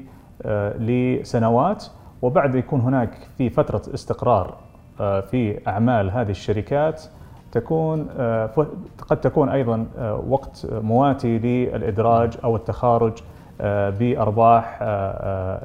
لسنوات. 0.79 1.85
وبعد 2.21 2.55
يكون 2.55 2.79
هناك 2.79 3.09
في 3.37 3.49
فترة 3.49 3.81
استقرار 3.93 4.57
في 4.97 5.59
أعمال 5.67 6.11
هذه 6.11 6.29
الشركات 6.29 7.03
تكون 7.51 8.07
آه، 8.17 8.49
قد 9.07 9.21
تكون 9.21 9.49
أيضا 9.49 9.85
آه، 9.97 10.23
وقت 10.29 10.67
مواتي 10.71 11.37
للإدراج 11.37 12.37
أو 12.43 12.55
التخارج 12.55 13.13
آه، 13.61 13.89
بأرباح 13.89 14.81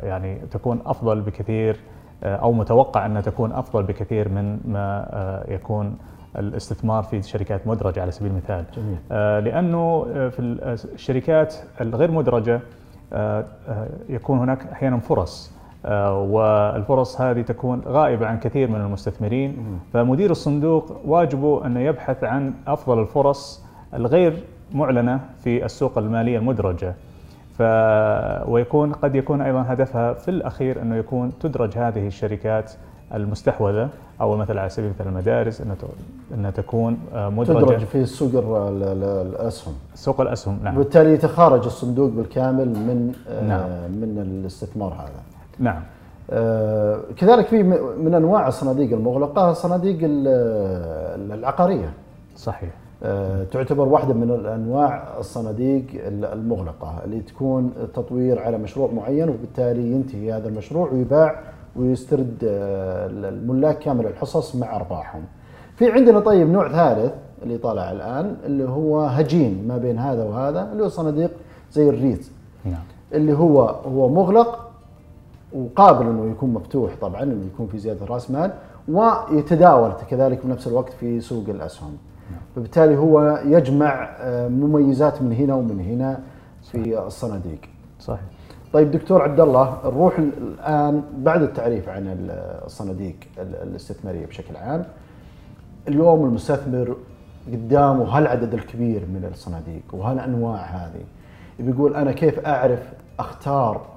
يعني 0.03 0.39
تكون 0.51 0.81
أفضل 0.87 1.21
بكثير 1.21 1.77
أو 2.25 2.53
متوقع 2.53 3.07
أنها 3.07 3.21
تكون 3.21 3.53
أفضل 3.53 3.83
بكثير 3.83 4.29
من 4.29 4.61
ما 4.65 5.07
يكون 5.49 5.97
الاستثمار 6.39 7.03
في 7.03 7.23
شركات 7.23 7.67
مدرجة 7.67 8.03
على 8.03 8.11
سبيل 8.11 8.31
المثال. 8.31 8.65
جميل. 8.77 9.45
لأنه 9.45 10.03
في 10.31 10.39
ال- 10.39 10.63
الشركات 10.95 11.55
الغير 11.81 12.11
مدرجة 12.11 12.61
يكون 14.09 14.39
هناك 14.39 14.67
أحيانا 14.73 14.99
فرص 14.99 15.53
والفرص 16.13 17.21
هذه 17.21 17.41
تكون 17.43 17.83
غائبة 17.87 18.27
عن 18.27 18.39
كثير 18.39 18.71
من 18.71 18.81
المستثمرين. 18.81 19.57
فمدير 19.93 20.31
الصندوق 20.31 20.97
واجبه 21.07 21.67
انه 21.67 21.81
يبحث 21.81 22.25
عن 22.25 22.55
أفضل 22.67 23.01
الفرص 23.01 23.65
الغير 23.95 24.45
معلنة 24.75 25.21
في 25.45 25.65
السوق 25.65 25.99
المالية 25.99 26.39
المدرجة. 26.39 26.95
ف 27.59 27.63
ويكون 28.49 28.93
قد 28.93 29.15
يكون 29.15 29.41
أيضا 29.41 29.65
هدفها 29.69 30.13
في 30.13 30.29
الأخير 30.31 30.83
أنه 30.83 30.97
يكون 30.97 31.33
تدرج 31.41 31.79
هذه 31.79 32.07
الشركات 32.07 32.73
المستحوذة 33.15 33.89
أو 34.21 34.37
مثلا 34.37 34.61
على 34.61 34.71
سبيل 34.71 34.87
المثال 34.91 35.07
المدارس 35.09 35.63
أنها 36.35 36.51
تكون 36.51 36.99
آه، 37.15 37.29
مدرجة. 37.29 37.65
تدرج 37.65 37.79
في 37.85 38.05
سوق 38.07 38.31
ال- 38.35 38.83
ال- 38.83 38.83
ال- 38.83 39.27
الأسهم. 39.35 39.75
سوق 39.95 40.21
الأسهم 40.21 40.59
نعم. 40.65 40.75
وبالتالي 40.75 41.13
يتخارج 41.13 41.65
الصندوق 41.65 42.11
بالكامل 42.11 42.69
من 42.69 43.13
آه، 43.29 43.45
نعم. 43.45 43.61
من 43.91 44.19
الاستثمار 44.41 44.93
هذا. 44.93 45.34
نعم. 45.59 45.83
آه، 46.31 47.01
كذلك 47.17 47.47
في 47.47 47.63
من 48.03 48.15
أنواع 48.15 48.49
الصناديق 48.49 48.93
المغلقة 48.93 49.51
الصناديق 49.51 49.99
ال- 50.03 50.29
ال- 51.21 51.33
العقارية. 51.39 51.93
صحيح. 52.37 52.71
آه، 53.03 53.45
تعتبر 53.45 53.89
واحدة 53.89 54.15
من 54.15 54.31
الأنواع 54.31 55.19
الصناديق 55.19 55.85
المغلقة 56.09 56.95
اللي 57.05 57.21
تكون 57.21 57.73
تطوير 57.95 58.39
على 58.43 58.59
مشروع 58.59 58.91
معين 58.93 59.29
وبالتالي 59.29 59.93
ينتهي 59.93 60.33
هذا 60.33 60.49
المشروع 60.49 60.91
ويباع 60.93 61.41
ويسترد 61.77 62.39
آه، 62.45 63.07
الملاك 63.07 63.79
كامل 63.79 64.07
الحصص 64.07 64.57
مع 64.57 64.77
أرباحهم. 64.77 65.23
في 65.77 65.91
عندنا 65.93 66.21
طيب 66.21 66.49
نوع 66.51 66.69
ثالث 66.69 67.13
اللي 67.43 67.59
طالع 67.59 67.93
الآن 67.93 68.37
اللي 68.47 68.65
هو 68.69 69.01
هجين 69.01 69.65
ما 69.69 69.79
بين 69.79 69.99
هذا 69.99 70.25
وهذا 70.25 70.69
اللي 70.73 70.83
هو 70.85 70.89
صناديق 70.89 71.31
زي 71.73 71.89
الريت. 71.89 72.27
نعم. 72.65 72.83
اللي 73.13 73.33
هو 73.33 73.61
هو 73.63 74.09
مغلق 74.09 74.71
وقابل 75.55 76.07
إنه 76.07 76.31
يكون 76.31 76.53
مفتوح 76.53 76.93
طبعا 77.01 77.23
إنه 77.23 77.47
يكون 77.55 77.67
في 77.67 77.79
زيادة 77.79 78.07
رأس 78.07 78.31
مال 78.31 78.53
ويتداول 78.89 79.93
كذلك 80.11 80.41
في 80.41 80.49
نفس 80.49 80.67
الوقت 80.67 80.93
في 80.93 81.21
سوق 81.21 81.49
الأسهم. 81.49 81.97
فبالتالي 82.57 82.97
هو 82.97 83.43
يجمع 83.45 84.09
آه، 84.21 84.49
مميزات 84.49 85.23
من 85.23 85.33
هنا 85.33 85.55
ومن 85.55 85.81
هنا 85.81 86.21
في 86.63 86.99
الصناديق. 87.07 87.59
صحيح 88.01 88.21
طيب 88.73 88.91
دكتور 88.91 89.23
عبد 89.23 89.41
الله 89.41 89.79
نروح 89.85 90.19
الآن 90.19 91.03
بعد 91.19 91.43
التعريف 91.43 91.89
عن 91.89 92.17
الصناديق 92.65 93.15
الاستثمارية 93.39 94.27
بشكل 94.27 94.57
عام. 94.57 94.85
اليوم 95.89 96.25
المستثمر 96.25 96.97
قدامه 97.53 98.05
هالعدد 98.05 98.55
الكبير 98.55 99.01
من 99.01 99.29
الصناديق 99.33 99.83
وهالانواع 99.93 100.61
هذه. 100.61 101.05
بيقول 101.59 101.95
أنا 101.95 102.13
كيف 102.13 102.47
أعرف 102.47 102.93
أختار 103.19 103.94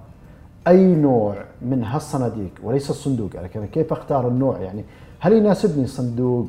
أي 0.67 0.95
نوع 0.95 1.35
من 1.61 1.83
هالصناديق 1.83 2.51
وليس 2.63 2.89
الصندوق 2.89 3.29
لكن 3.43 3.65
كيف 3.65 3.91
أختار 3.93 4.27
النوع 4.27 4.59
يعني 4.59 4.83
هل 5.19 5.33
يناسبني 5.33 5.87
صندوق 5.87 6.47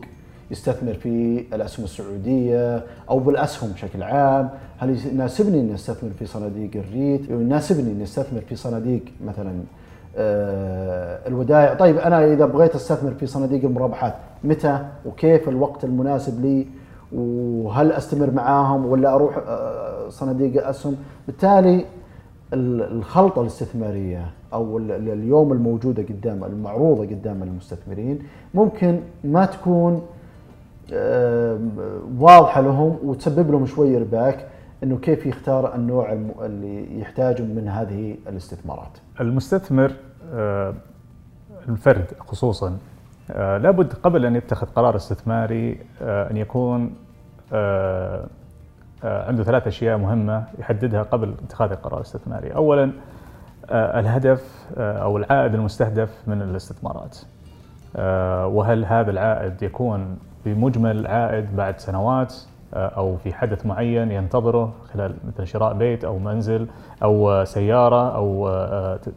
يستثمر 0.51 0.95
في 0.95 1.45
الأسهم 1.53 1.85
السعودية 1.85 2.85
أو 3.11 3.19
بالأسهم 3.19 3.71
بشكل 3.71 4.03
عام؟ 4.03 4.51
هل 4.79 5.07
يناسبني 5.07 5.61
إني 5.61 5.75
أستثمر 5.75 6.11
في 6.19 6.27
صناديق 6.27 6.71
الريت؟ 6.75 7.31
يناسبني 7.31 7.93
إني 7.93 8.03
أستثمر 8.03 8.41
في 8.41 8.57
صناديق 8.57 9.03
مثلا 9.27 9.53
آه، 10.17 11.29
الودائع، 11.29 11.75
طيب 11.75 11.99
أنا 11.99 12.33
إذا 12.33 12.47
بغيت 12.47 12.75
أستثمر 12.75 13.11
في 13.11 13.27
صناديق 13.27 13.65
المرابحات 13.65 14.15
متى 14.45 14.87
وكيف 15.07 15.49
الوقت 15.49 15.85
المناسب 15.85 16.43
لي؟ 16.45 16.67
وهل 17.13 17.93
أستمر 17.93 18.31
معاهم 18.31 18.87
ولا 18.87 19.15
أروح 19.15 19.39
آه، 19.47 20.09
صناديق 20.09 20.67
اسهم؟ 20.69 20.97
بالتالي 21.27 21.85
الخلطة 22.52 23.43
الاستثمارية 23.43 24.31
أو 24.52 24.78
اليوم 24.78 25.52
الموجودة 25.52 26.02
قدام 26.02 26.45
المعروضة 26.45 27.07
قدام 27.07 27.43
المستثمرين 27.43 28.19
ممكن 28.55 29.00
ما 29.25 29.47
تكون 29.47 30.02
واضحة 32.19 32.61
لهم 32.61 32.99
وتسبب 33.05 33.50
لهم 33.50 33.67
شوي 33.67 33.97
ارباك 33.97 34.47
إنه 34.83 34.99
كيف 34.99 35.26
يختار 35.26 35.75
النوع 35.75 36.12
اللي 36.40 37.00
يحتاجه 37.00 37.43
من 37.43 37.69
هذه 37.69 38.17
الاستثمارات. 38.28 38.99
المستثمر 39.21 39.93
آه، 40.33 40.75
الفرد 41.69 42.07
خصوصا 42.21 42.78
آه، 43.31 43.59
لابد 43.59 43.93
قبل 43.93 44.26
أن 44.26 44.37
يتخذ 44.37 44.67
قرار 44.67 44.97
استثماري 44.97 45.81
آه، 46.02 46.31
أن 46.31 46.37
يكون 46.37 46.95
عنده 49.05 49.45
ثلاث 49.45 49.67
أشياء 49.67 49.99
مهمة 49.99 50.45
يحددها 50.59 51.02
قبل 51.02 51.35
اتخاذ 51.47 51.71
القرار 51.71 51.97
الاستثماري، 51.97 52.55
اولا 52.55 52.93
آه، 53.70 54.01
الهدف 54.01 54.66
آه، 54.79 54.99
أو 54.99 55.16
العائد 55.16 55.55
المستهدف 55.55 56.11
من 56.27 56.42
الاستثمارات. 56.42 57.18
وهل 58.44 58.85
هذا 58.85 59.11
العائد 59.11 59.62
يكون 59.62 60.18
بمجمل 60.44 61.07
عائد 61.07 61.57
بعد 61.57 61.81
سنوات 61.81 62.35
أو 62.75 63.16
في 63.16 63.35
حدث 63.35 63.66
معين 63.66 64.12
ينتظره 64.12 64.73
خلال 64.92 65.14
مثل 65.27 65.46
شراء 65.46 65.75
بيت 65.75 66.05
أو 66.05 66.18
منزل 66.18 66.66
أو 67.03 67.44
سيارة 67.44 68.16
أو 68.16 68.49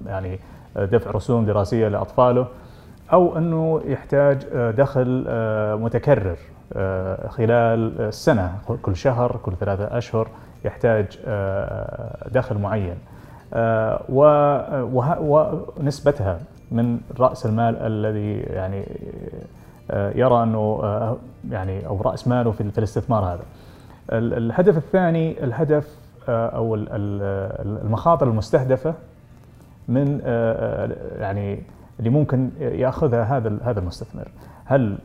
يعني 0.06 0.39
دفع 0.75 1.12
رسوم 1.12 1.45
دراسية 1.45 1.88
لأطفاله 1.88 2.47
أو 3.13 3.38
أنه 3.38 3.82
يحتاج 3.86 4.43
دخل 4.77 5.25
متكرر 5.82 6.32
آه، 6.32 6.61
خلال 7.29 8.01
السنة 8.01 8.57
كل 8.81 8.95
شهر 8.95 9.39
كل 9.43 9.55
ثلاثة 9.55 9.97
أشهر 9.97 10.27
يحتاج 10.65 11.19
آه، 11.25 12.29
دخل 12.31 12.57
معين. 12.57 12.95
آه، 13.53 14.01
ونسبتها 15.19 16.39
من 16.71 16.99
رأس 17.19 17.45
المال 17.45 17.75
الذي 17.77 18.39
يعني 18.39 18.86
يرى 19.93 20.43
أنه 20.43 20.81
يعني 21.49 21.88
أو 21.88 22.01
رأس 22.01 22.27
ماله 22.27 22.51
في 22.51 22.77
الاستثمار 22.77 23.25
هذا. 23.25 23.43
الهدف 24.12 24.77
الثاني 24.77 25.43
الهدف 25.43 25.95
أو 26.29 26.75
المخاطر 26.75 28.27
المستهدفة 28.27 28.93
من 29.88 30.19
يعني 31.19 31.63
اللي 31.99 32.10
ممكن 32.10 32.49
يأخذها 32.60 33.23
هذا 33.23 33.57
هذا 33.63 33.79
المستثمر. 33.79 34.27
هل 34.65 34.97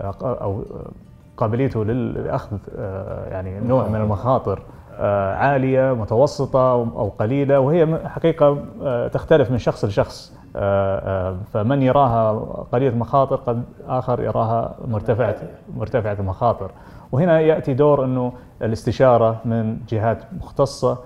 أو 0.00 0.64
قابليته 1.38 1.84
للأخذ 1.84 2.56
آه، 2.78 3.28
يعني 3.28 3.60
نوع 3.60 3.88
من 3.88 3.96
المخاطر 3.96 4.62
آه، 5.00 5.34
عالية 5.34 5.92
متوسطة 5.94 6.72
أو 6.72 7.08
قليلة 7.08 7.60
وهي 7.60 7.98
حقيقة 8.08 8.58
آه، 8.82 9.08
تختلف 9.08 9.50
من 9.50 9.58
شخص 9.58 9.84
لشخص 9.84 10.38
فمن 11.52 11.82
يراها 11.82 12.32
قليلة 12.72 12.92
المخاطر 12.92 13.36
قد 13.36 13.62
آخر 13.88 14.22
يراها 14.22 14.74
مرتفعة 14.88 15.36
مرتفعة 15.76 16.12
المخاطر. 16.12 16.70
وهنا 17.12 17.40
يأتي 17.40 17.74
دور 17.74 18.04
إنه 18.04 18.32
الاستشارة 18.62 19.36
من 19.44 19.76
جهات 19.88 20.18
مختصة 20.40 20.98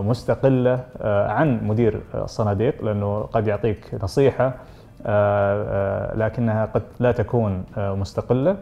مستقلة 0.00 0.80
عن 1.04 1.68
مدير 1.68 2.00
الصناديق 2.14 2.84
لأنه 2.84 3.20
قد 3.20 3.46
يعطيك 3.46 3.98
نصيحة 4.02 4.54
لكنها 6.14 6.68
قد 6.74 6.82
لا 7.00 7.12
تكون 7.12 7.64
آه، 7.78 7.94
مستقلة. 7.94 8.56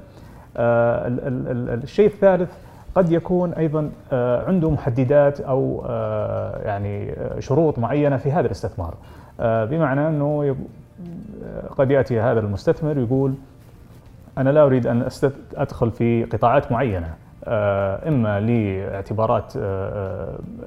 الشيء 0.57 2.07
الثالث 2.07 2.53
قد 2.94 3.12
يكون 3.12 3.53
أيضا 3.53 3.90
عنده 4.47 4.70
محددات 4.70 5.40
أو 5.40 5.85
يعني 6.64 7.14
شروط 7.38 7.79
معينة 7.79 8.16
في 8.16 8.33
هذا 8.33 8.47
الاستثمار 8.47 8.94
بمعنى 9.40 10.09
أنه 10.09 10.57
قد 11.79 11.90
يأتي 11.90 12.20
هذا 12.20 12.40
المستثمر 12.40 12.99
يقول 12.99 13.35
أنا 14.38 14.51
لا 14.51 14.62
أريد 14.62 14.87
أن 14.87 15.09
أدخل 15.57 15.90
في 15.90 16.25
قطاعات 16.25 16.73
معينة 16.73 17.14
إما 18.09 18.40
لاعتبارات 18.40 19.53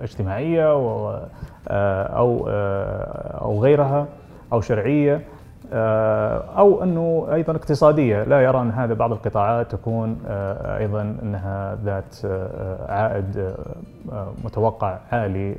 اجتماعية 0.01 0.71
أو 0.71 2.47
أو 3.41 3.61
غيرها 3.61 4.07
أو 4.53 4.61
شرعية 4.61 5.15
آه، 5.15 5.36
أو 6.57 6.83
أنه 6.83 7.27
أيضا 7.33 7.55
اقتصادية 7.55 8.23
لا 8.23 8.41
يرى 8.41 8.61
ان 8.61 8.71
هذا 8.71 8.93
بعض 8.93 9.11
القطاعات 9.11 9.71
تكون 9.71 10.17
آه، 10.27 10.77
أيضا 10.77 11.01
أنها 11.23 11.77
ذات 11.83 12.15
آه، 12.25 12.91
عائد 12.91 13.55
متوقع 14.43 14.97
عالي 15.11 15.55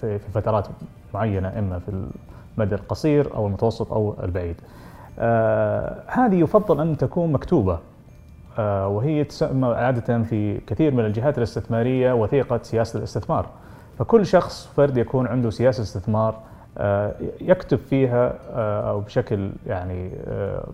في 0.00 0.18
فترات 0.18 0.66
معينة 1.14 1.58
إما 1.58 1.78
في 1.78 2.04
المدى 2.58 2.74
القصير 2.74 3.34
أو 3.34 3.46
المتوسط 3.46 3.92
أو 3.92 4.14
البعيد. 4.22 4.56
هذه 6.06 6.34
يفضل 6.34 6.80
أن 6.80 6.96
تكون 6.96 7.32
مكتوبة 7.32 7.78
وهي 8.58 9.24
تسمى 9.24 9.68
عادة 9.68 10.22
في 10.22 10.58
كثير 10.66 10.94
من 10.94 11.04
الجهات 11.04 11.38
الاستثمارية 11.38 12.12
وثيقة 12.12 12.60
سياسة 12.62 12.98
الاستثمار. 12.98 13.46
فكل 13.98 14.26
شخص 14.26 14.66
فرد 14.76 14.96
يكون 14.96 15.26
عنده 15.26 15.50
سياسة 15.50 15.82
استثمار 15.82 16.34
آه، 16.34 16.51
يكتب 17.40 17.78
فيها 17.78 18.34
آه، 18.52 18.90
أو 18.90 19.00
بشكل 19.00 19.50
يعني 19.66 20.10
آه، 20.26 20.68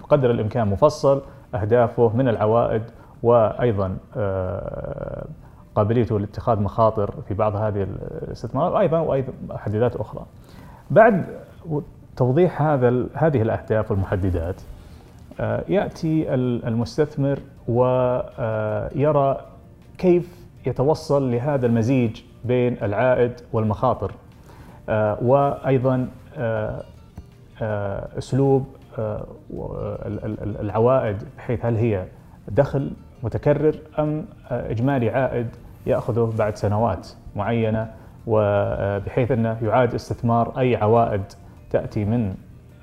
بقدر 0.00 0.30
الإمكان 0.30 0.68
مفصل 0.68 1.22
أهدافه 1.54 2.16
من 2.16 2.28
العوائد 2.28 2.82
وأيضا 3.22 3.96
قابليته 5.74 6.20
لاتخاذ 6.20 6.60
مخاطر 6.60 7.14
في 7.28 7.34
بعض 7.34 7.56
هذه 7.56 7.82
الاستثمارات 7.82 8.72
وأيضا 8.72 8.98
وأيضا 8.98 9.32
محددات 9.48 9.96
أخرى. 9.96 10.26
بعد 10.90 11.24
توضيح 12.16 12.62
هذا 12.62 13.06
هذه 13.14 13.42
الأهداف 13.42 13.90
والمحددات 13.90 14.60
يأتي 15.68 16.34
المستثمر 16.34 17.38
ويرى 17.68 19.40
كيف 19.98 20.40
يتوصل 20.66 21.30
لهذا 21.32 21.66
المزيج 21.66 22.22
بين 22.44 22.76
العائد 22.82 23.32
والمخاطر 23.52 24.10
آه، 24.10 24.14
وأيضا 25.22 26.08
آه، 26.38 26.82
آه، 27.62 28.18
أسلوب 28.18 28.66
العوائد 30.60 31.16
بحيث 31.36 31.64
هل 31.64 31.76
هي 31.76 32.04
دخل 32.48 32.90
متكرر 33.22 33.74
أم 33.98 34.24
إجمالي 34.50 35.10
عائد 35.10 35.46
يأخذه 35.86 36.32
بعد 36.38 36.56
سنوات 36.56 37.08
معينة 37.36 37.90
وبحيث 38.26 39.30
أنه 39.30 39.58
يعاد 39.62 39.94
استثمار 39.94 40.58
أي 40.58 40.76
عوائد 40.76 41.22
تأتي 41.70 42.04
من 42.04 42.34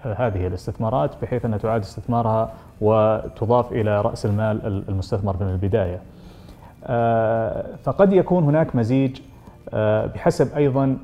هذه 0.03 0.47
الاستثمارات 0.47 1.11
بحيث 1.21 1.45
أنها 1.45 1.57
تعاد 1.57 1.81
استثمارها 1.81 2.53
وتضاف 2.81 3.71
إلى 3.71 4.01
رأس 4.01 4.25
المال 4.25 4.83
المستثمر 4.89 5.35
من 5.43 5.49
البداية. 5.49 5.99
فقد 7.83 8.13
يكون 8.13 8.43
هناك 8.43 8.75
مزيج 8.75 9.21
بحسب 9.73 10.55
أيضا 10.55 10.97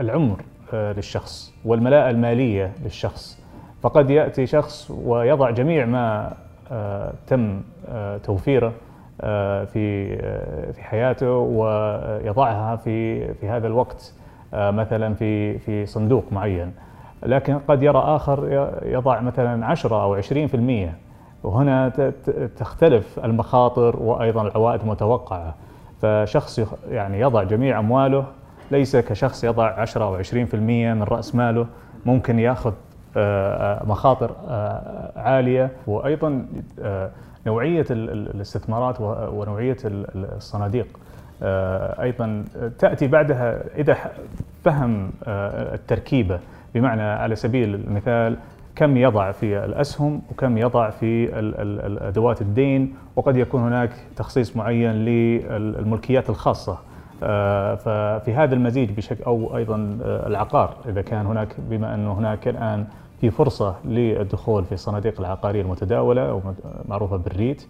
العمر 0.00 0.42
للشخص 0.72 1.54
والملاءة 1.64 2.10
المالية 2.10 2.72
للشخص. 2.84 3.38
فقد 3.82 4.10
يأتي 4.10 4.46
شخص 4.46 4.90
ويضع 4.90 5.50
جميع 5.50 5.86
ما 5.86 6.32
تم 7.26 7.60
توفيره 8.22 8.72
آه، 9.20 9.64
في 9.64 10.18
آه، 10.22 10.70
في 10.72 10.82
حياته 10.82 11.30
ويضعها 11.30 12.76
في 12.76 13.34
في 13.34 13.48
هذا 13.48 13.66
الوقت 13.66 14.14
آه، 14.54 14.70
مثلا 14.70 15.14
في 15.14 15.58
في 15.58 15.86
صندوق 15.86 16.24
معين. 16.32 16.72
لكن 17.22 17.58
قد 17.68 17.82
يرى 17.82 17.98
آخر 17.98 18.48
يضع 18.82 19.20
مثلا 19.20 19.66
10 19.66 20.02
أو 20.02 20.14
20% 20.14 20.94
وهنا 21.42 21.88
تختلف 22.56 23.18
المخاطر 23.24 23.96
وأيضا 23.96 24.42
العوائد 24.42 24.80
المتوقعة. 24.80 25.54
فشخص 26.02 26.60
يعني 26.90 27.20
يضع 27.20 27.42
جميع 27.42 27.78
أمواله 27.78 28.24
ليس 28.70 28.96
كشخص 28.96 29.44
يضع 29.44 29.66
10 29.66 30.04
أو 30.04 30.22
20% 30.22 30.34
من 30.94 31.02
رأس 31.02 31.34
ماله 31.34 31.66
ممكن 32.06 32.38
ياخذ 32.38 32.72
مخاطر 33.86 34.30
عالية. 35.16 35.70
وأيضا 35.86 36.46
نوعية 37.46 37.86
الاستثمارات 37.90 39.00
ونوعية 39.00 39.76
الصناديق. 39.84 40.86
آه، 41.42 42.02
أيضا 42.02 42.44
تأتي 42.78 43.06
بعدها 43.06 43.62
إذا 43.76 43.96
فهم 44.64 45.10
آه، 45.26 45.74
التركيبة. 45.74 46.40
بمعنى 46.74 47.02
على 47.02 47.36
سبيل 47.36 47.74
المثال 47.74 48.36
كم 48.76 48.96
يضع 48.96 49.32
في 49.32 49.64
الأسهم 49.64 50.22
وكم 50.30 50.58
يضع 50.58 50.90
في 50.90 51.28
أدوات 52.00 52.42
الدين. 52.42 52.94
وقد 53.16 53.36
يكون 53.36 53.62
هناك 53.62 53.90
تخصيص 54.16 54.56
معين 54.56 54.92
للملكيات 54.92 56.30
الخاصة. 56.30 56.72
آه، 56.72 56.78
ففي 57.78 58.34
هذا 58.36 58.54
المزيج 58.54 58.90
بشكل 58.90 59.24
أو 59.24 59.56
أيضا 59.56 59.98
العقار. 60.02 60.74
إذا 60.88 61.02
كان 61.02 61.26
هناك 61.26 61.56
بما 61.58 61.94
أنه 61.94 62.12
هناك 62.12 62.48
الآن 62.48 62.86
في 63.20 63.30
فرصة 63.30 63.74
للدخول 63.84 64.64
في 64.64 64.72
الصناديق 64.72 65.20
العقارية 65.20 65.62
المتداولة 65.62 66.30
أو 66.30 66.40
معروفة 66.88 67.16
بالريت 67.16 67.66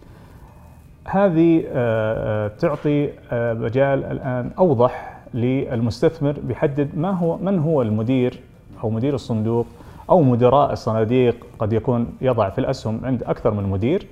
هذه 1.05 1.63
آه، 1.67 2.45
آه، 2.45 2.47
تعطي 2.47 3.09
آه، 3.31 3.53
مجال 3.53 4.03
الآن 4.03 4.51
أوضح 4.59 5.17
للمستثمر 5.33 6.35
بيحدد 6.43 6.89
ما 6.97 7.11
هو 7.11 7.37
من 7.37 7.59
هو 7.59 7.81
المدير 7.81 8.39
أو 8.83 8.89
مدير 8.89 9.15
الصندوق 9.15 9.65
أو 10.09 10.21
مدراء 10.21 10.73
الصناديق 10.73 11.45
قد 11.59 11.73
يكون 11.73 12.07
يضع 12.21 12.49
في 12.49 12.59
الأسهم 12.59 13.01
عند 13.03 13.23
أكثر 13.23 13.51
من 13.53 13.63
مدير 13.63 14.07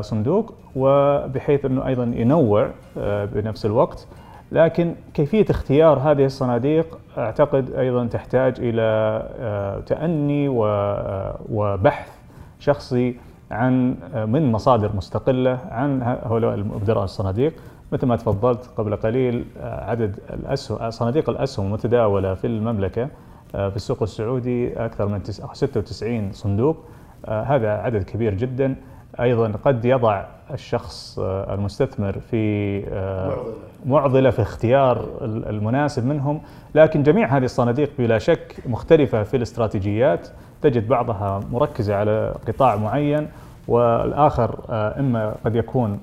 صندوق 0.00 0.54
وبحيث 0.76 1.64
أنه 1.64 1.86
أيضا 1.86 2.12
ينوع 2.16 2.70
بنفس 3.34 3.66
الوقت. 3.66 4.06
لكن 4.52 4.94
كيفية 5.14 5.46
اختيار 5.50 5.98
هذه 5.98 6.24
الصناديق 6.24 6.98
أعتقد 7.18 7.70
أيضا 7.70 8.06
تحتاج 8.06 8.54
إلى 8.58 8.82
آه، 9.40 9.80
تأني 9.80 10.48
آه، 10.48 11.38
وبحث 11.50 12.08
شخصي 12.58 13.16
عن 13.50 13.96
آه، 14.14 14.24
من 14.24 14.52
مصادر 14.52 14.96
مستقلة 14.96 15.58
عن 15.70 16.02
هؤلاء 16.02 16.56
مدراء 16.58 17.04
الصناديق. 17.04 17.52
مثل 17.92 18.06
ما 18.06 18.16
تفضلت 18.16 18.70
قبل 18.76 18.96
قليل 18.96 19.44
عدد 19.62 20.18
الأسهم 20.32 20.90
صناديق 20.90 21.30
الأسهم 21.30 21.66
المتداولة 21.66 22.34
في 22.34 22.46
المملكة 22.46 23.08
في 23.52 23.76
السوق 23.76 24.02
السعودي 24.02 24.84
أكثر 24.84 25.06
من 25.06 25.24
96 25.24 26.32
صندوق 26.32 26.76
هذا 27.28 27.70
عدد 27.70 28.02
كبير 28.02 28.34
جدا. 28.34 28.76
أيضا 29.20 29.52
قد 29.64 29.84
يضع 29.84 30.24
الشخص 30.52 31.18
آه، 31.18 31.54
المستثمر 31.54 32.18
في 32.30 32.84
آه، 32.88 33.36
معضلة 33.86 34.30
في 34.30 34.42
اختيار 34.42 35.08
المناسب 35.22 36.06
منهم. 36.06 36.40
لكن 36.74 37.02
جميع 37.02 37.36
هذه 37.36 37.44
الصناديق 37.44 37.90
بلا 37.98 38.18
شك 38.18 38.56
مختلفة 38.66 39.22
في 39.22 39.36
الاستراتيجيات. 39.36 40.28
تجد 40.62 40.88
بعضها 40.88 41.40
مركزة 41.52 41.94
على 41.94 42.34
قطاع 42.48 42.76
معين 42.76 43.28
والآخر 43.68 44.58
آه، 44.70 45.00
إما 45.00 45.34
قد 45.44 45.56
يكون 45.56 46.00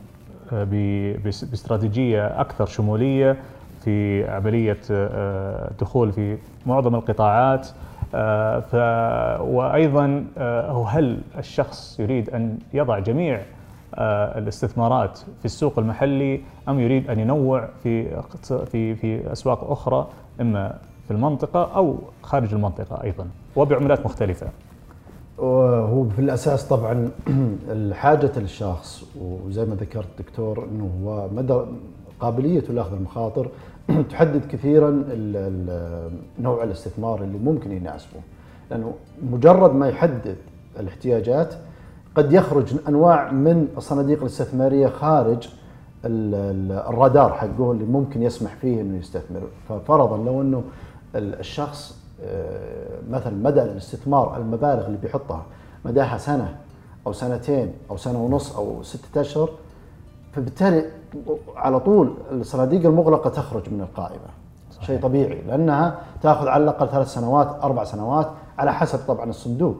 باستراتيجية 1.23 2.41
أكثر 2.41 2.65
شمولية 2.65 3.37
في 3.83 4.27
عملية 4.29 4.77
الدخول 4.89 6.11
في 6.11 6.37
معظم 6.65 6.95
القطاعات. 6.95 7.67
ف 8.61 8.75
وأيضا 9.41 10.25
آه، 10.37 10.87
هل 10.89 11.21
الشخص 11.37 11.99
يريد 11.99 12.29
أن 12.29 12.59
يضع 12.73 12.99
جميع 12.99 13.41
آه، 13.95 14.37
الاستثمارات 14.37 15.17
في 15.17 15.45
السوق 15.45 15.79
المحلي 15.79 16.41
أم 16.69 16.79
يريد 16.79 17.09
أن 17.09 17.19
ينوع 17.19 17.69
في 17.83 18.21
في 18.71 18.95
في 18.95 19.31
أسواق 19.31 19.71
أخرى 19.71 20.07
إما 20.41 20.77
في 21.07 21.11
المنطقة 21.11 21.75
أو 21.75 21.97
خارج 22.23 22.53
المنطقة 22.53 23.03
أيضا 23.03 23.27
وبعملات 23.55 24.05
مختلفة. 24.05 24.47
هو 25.39 26.09
في 26.09 26.19
الأساس 26.19 26.63
طبعا 26.67 27.09
حاجة 27.93 28.31
الشخص 28.37 29.03
وزي 29.21 29.65
ما 29.65 29.75
ذكرت 29.75 30.07
دكتور 30.19 30.67
إنه 30.71 30.91
هو 31.03 31.27
مدى 31.35 31.61
قابليته 32.19 32.73
لأخذ 32.73 32.93
المخاطر 32.93 33.49
تحدد 34.11 34.41
كثيرا 34.51 34.89
نوع 36.39 36.63
الاستثمار 36.63 37.23
اللي 37.23 37.37
ممكن 37.37 37.71
يناسبه. 37.71 38.19
لأنه 38.71 38.93
مجرد 39.31 39.75
ما 39.75 39.87
يحدد 39.89 40.35
الاحتياجات 40.79 41.53
قد 42.15 42.33
يخرج 42.33 42.75
أنواع 42.87 43.31
من 43.31 43.67
الصناديق 43.77 44.19
الاستثمارية 44.19 44.87
خارج 44.87 45.49
الرادار 46.05 47.33
حقه 47.33 47.71
اللي 47.71 47.85
ممكن 47.85 48.23
يسمح 48.23 48.55
فيه 48.55 48.81
إنه 48.81 48.97
يستثمر. 48.97 49.41
ففرضا 49.69 50.17
لو 50.17 50.41
إنه 50.41 50.63
الشخص 51.15 51.97
آه، 52.23 52.99
مثلا 53.09 53.35
مدى 53.35 53.61
الاستثمار 53.61 54.37
المبالغ 54.37 54.85
اللي 54.85 54.97
بيحطها 54.97 55.45
مداها 55.85 56.17
سنة 56.17 56.55
أو 57.07 57.13
سنتين 57.13 57.73
أو 57.91 57.97
سنة 57.97 58.25
ونص 58.25 58.55
أو 58.55 58.83
ستة 58.83 59.21
أشهر 59.21 59.49
فبالتالي 60.37 60.85
على 61.55 61.79
طول 61.79 62.13
الصناديق 62.31 62.85
المغلقة 62.85 63.29
تخرج 63.29 63.69
من 63.69 63.81
القائمة. 63.81 64.29
صحيح. 64.71 64.87
شيء 64.87 64.99
طبيعي 64.99 65.41
لأنها 65.41 65.99
تأخذ 66.21 66.47
على 66.47 66.63
الأقل 66.63 66.89
ثلاث 66.89 67.13
سنوات 67.13 67.47
أربع 67.63 67.83
سنوات 67.83 68.29
على 68.57 68.73
حسب 68.73 68.99
طبعا 69.07 69.29
الصندوق. 69.29 69.77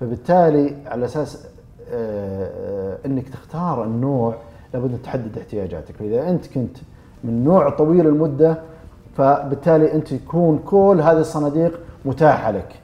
فبالتالي 0.00 0.76
على 0.86 1.04
أساس 1.04 1.46
آه، 1.90 2.50
آه، 2.54 2.98
إنك 3.06 3.28
تختار 3.28 3.84
النوع 3.84 4.34
لابد 4.74 4.92
أن 4.92 5.02
تحدد 5.02 5.38
احتياجاتك. 5.38 5.96
فإذا 5.96 6.30
أنت 6.30 6.46
كنت 6.46 6.76
من 7.24 7.44
نوع 7.44 7.70
طويل 7.70 8.06
المدة 8.06 8.58
فبالتالي 9.16 9.92
أنت 9.92 10.12
يكون 10.12 10.58
كل 10.58 11.00
هذه 11.02 11.18
الصناديق 11.18 11.80
متاحة 12.04 12.50
لك. 12.50 12.74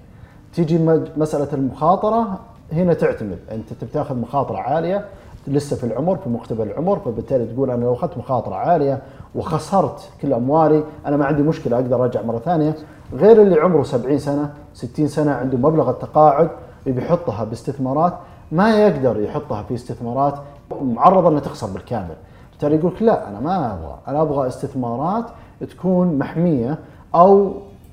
تيجي 0.55 0.79
مسألة 1.17 1.49
المخاطرة 1.53 2.41
هنا 2.73 2.95
تعتمد. 2.95 3.39
أنت 3.53 3.73
تبي 3.73 3.91
تأخذ 3.91 4.17
مخاطرة 4.17 4.59
عالية 4.59 5.05
لسه 5.47 5.77
في 5.77 5.85
العمر 5.85 6.17
في 6.17 6.29
مقتبل 6.29 6.71
العمر 6.71 6.99
فبالتالي 6.99 7.47
تقول 7.47 7.71
أنا 7.71 7.85
لو 7.85 7.95
أخذت 7.95 8.19
مخاطرة 8.19 8.55
عالية 8.55 9.03
وخسرت 9.35 10.11
كل 10.23 10.33
أموالي 10.33 10.85
أنا 11.07 11.17
ما 11.17 11.25
عندي 11.25 11.43
مشكلة 11.43 11.77
أقدر 11.77 12.03
أرجع 12.03 12.23
مرة 12.23 12.39
ثانية. 12.39 12.75
غير 13.13 13.43
اللي 13.43 13.61
عمره 13.61 13.83
70 13.83 14.19
سنة 14.19 14.53
60 14.75 15.09
سنة 15.09 15.33
عنده 15.33 15.59
مبلغ 15.59 15.91
التقاعد 15.91 16.51
بيحطها 16.87 17.45
باستثمارات 17.45 18.13
ما 18.53 18.79
يقدر 18.79 19.21
يحطها 19.21 19.63
في 19.63 19.75
استثمارات 19.75 20.35
معرضة 20.83 21.29
إنها 21.29 21.41
تخسر 21.41 21.67
بالكامل. 21.67 22.15
بالتالي 22.51 22.77
يقول 22.77 22.93
لا 23.01 23.29
أنا 23.29 23.41
ما 23.41 23.75
أبغى 23.75 23.99
أنا 24.09 24.23
أبغى 24.23 24.49
استثمارات 24.49 25.25
تكون 25.71 26.19
محمية 26.19 26.79
أو 27.15 27.53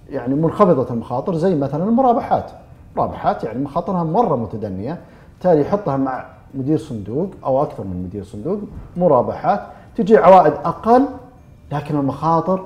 يعني 0.10 0.36
منخفضة 0.36 0.94
المخاطر 0.94 1.36
زي 1.36 1.56
مثلا 1.56 1.84
المرابحات. 1.84 2.52
مرابحات 2.96 3.44
يعني 3.44 3.64
مخاطرها 3.64 4.04
مرة 4.04 4.36
متدنية 4.36 4.98
بالتالي 5.34 5.62
يحطها 5.62 5.98
مع 5.98 6.37
مدير 6.54 6.78
صندوق 6.78 7.30
أو 7.46 7.64
أكثر 7.64 7.84
من 7.84 8.04
مدير 8.04 8.24
صندوق 8.24 8.60
مرابحات 8.98 9.62
تجي 9.96 10.18
عوائد 10.18 10.54
أقل 10.54 11.06
لكن 11.72 12.00
المخاطر 12.00 12.66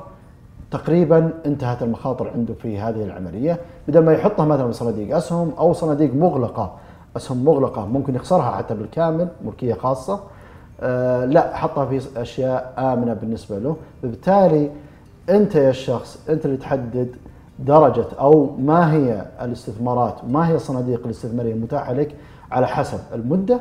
تقريبا 0.72 1.34
انتهت 1.46 1.84
المخاطر 1.84 2.30
عنده 2.30 2.54
في 2.54 2.80
هذه 2.80 3.04
العملية 3.04 3.60
بدل 3.88 4.06
ما 4.06 4.14
يحطها 4.14 4.46
مثلا 4.46 4.72
صناديق 4.72 5.16
أسهم 5.16 5.52
أو 5.60 5.74
صناديق 5.74 6.14
مغلقة. 6.14 6.72
أسهم 7.18 7.46
مغلقة 7.46 7.86
ممكن 7.86 8.16
يخسرها 8.16 8.52
حتى 8.52 8.74
بالكامل 8.74 9.28
ملكية 9.46 9.74
خاصة. 9.74 10.20
آه 10.82 11.26
لا 11.26 11.56
حطها 11.56 11.86
في 11.86 12.22
أشياء 12.22 12.74
آمنة 12.78 13.14
بالنسبة 13.14 13.60
له. 13.60 13.76
بالتالي 14.04 14.70
أنت 15.30 15.56
يا 15.56 15.70
الشخص 15.70 16.30
أنت 16.30 16.46
اللي 16.46 16.58
تحدد 16.58 17.16
درجة 17.60 18.06
أو 18.20 18.50
ما 18.60 18.94
هي 18.94 19.26
الاستثمارات 19.42 20.24
وما 20.24 20.50
هي 20.50 20.56
الصناديق 20.56 21.02
الاستثمارية 21.06 21.54
المتاحه 21.54 21.94
لك. 21.94 22.16
على 22.52 22.68
حسب 22.68 23.00
المدة 23.14 23.60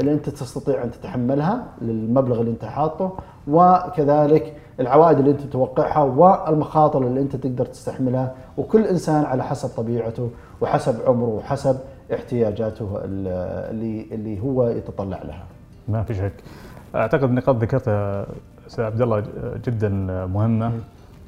اللي 0.00 0.12
أنت 0.12 0.28
تستطيع 0.28 0.84
أن 0.84 0.90
تتحملها 0.90 1.64
للمبلغ 1.82 2.40
اللي 2.40 2.50
أنت 2.50 2.64
حاطه 2.64 3.12
وكذلك 3.48 4.56
العوائد 4.80 5.18
اللي 5.18 5.30
أنت 5.30 5.40
تتوقعها 5.40 6.02
والمخاطر 6.02 7.06
اللي 7.06 7.20
أنت 7.20 7.36
تقدر 7.36 7.66
تستحملها 7.66 8.34
وكل 8.58 8.84
إنسان 8.84 9.24
على 9.24 9.44
حسب 9.44 9.68
طبيعته 9.68 10.30
وحسب 10.60 10.94
عمره 11.06 11.28
وحسب 11.28 11.76
احتياجاته 12.14 13.00
اللي 13.04 14.06
اللي 14.12 14.40
هو 14.40 14.68
يتطلع 14.68 15.22
لها. 15.22 15.44
ما 15.88 16.02
في 16.02 16.14
شك. 16.14 16.32
أعتقد 16.94 17.30
نقاط 17.30 17.56
ذكرتها 17.56 18.26
أستاذ 18.66 18.84
عبد 18.84 19.00
الله 19.02 19.24
جدا 19.66 19.88
مهمة. 20.26 20.72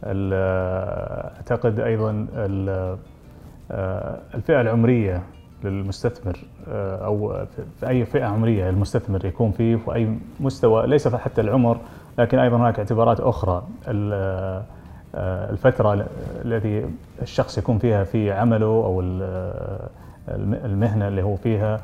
أعتقد 0.05 1.81
أيضا 1.81 2.27
الفئة 4.35 4.61
العمرية 4.61 5.23
للمستثمر 5.65 6.39
أو 7.05 7.45
في 7.81 7.89
أي 7.89 8.05
فئة 8.05 8.25
عمرية 8.25 8.71
المستثمر 8.71 9.25
يكون 9.25 9.51
فيه 9.51 9.77
في 9.77 9.95
أي 9.95 10.19
مستوى 10.41 10.87
ليس 10.87 11.09
حتى 11.09 11.41
العمر 11.41 11.77
لكن 12.19 12.39
أيضا 12.39 12.57
هناك 12.57 12.79
اعتبارات 12.79 13.21
أخرى. 13.21 13.63
الفترة 15.15 16.07
التي 16.45 16.85
الشخص 17.23 17.59
يكون 17.59 17.79
فيها 17.79 18.05
في 18.05 18.33
عمله 18.33 18.67
أو 18.67 19.01
المهنة 20.65 21.09
اللي 21.09 21.23
هو 21.23 21.37
فيها 21.37 21.81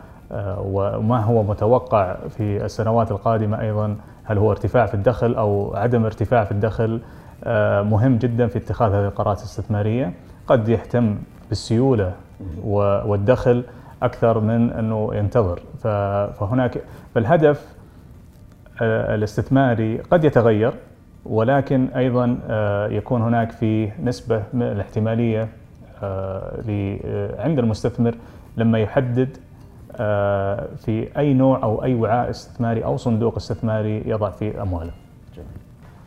وما 0.58 1.20
هو 1.24 1.42
متوقع 1.42 2.16
في 2.28 2.64
السنوات 2.64 3.10
القادمة 3.10 3.60
أيضا 3.60 3.96
هل 4.24 4.38
هو 4.38 4.50
ارتفاع 4.50 4.86
في 4.86 4.94
الدخل 4.94 5.34
أو 5.34 5.76
عدم 5.76 6.04
ارتفاع 6.04 6.44
في 6.44 6.52
الدخل 6.52 7.00
مهم 7.90 8.16
جدا 8.16 8.46
في 8.46 8.58
اتخاذ 8.58 8.92
هذه 8.92 9.06
القرارات 9.06 9.38
الاستثمارية. 9.38 10.12
قد 10.46 10.68
يهتم 10.68 11.16
بالسيولة 11.48 12.12
والدخل 12.64 13.64
أكثر 14.02 14.40
من 14.40 14.70
إنه 14.70 15.10
ينتظر 15.14 15.60
فهناك 16.38 16.82
فالهدف 17.14 17.76
الاستثماري 18.82 19.98
قد 19.98 20.24
يتغير 20.24 20.72
ولكن 21.26 21.88
أيضا 21.96 22.38
يكون 22.90 23.22
هناك 23.22 23.50
في 23.52 23.90
نسبة 24.02 24.42
من 24.52 24.62
الاحتمالية 24.62 25.48
عند 27.38 27.58
المستثمر 27.58 28.14
لما 28.56 28.78
يحدد 28.78 29.36
في 30.76 31.08
أي 31.18 31.34
نوع 31.34 31.62
أو 31.62 31.84
أي 31.84 31.94
وعاء 31.94 32.30
استثماري 32.30 32.84
أو 32.84 32.96
صندوق 32.96 33.36
استثماري 33.36 34.02
يضع 34.06 34.30
فيه 34.30 34.62
أمواله. 34.62 34.90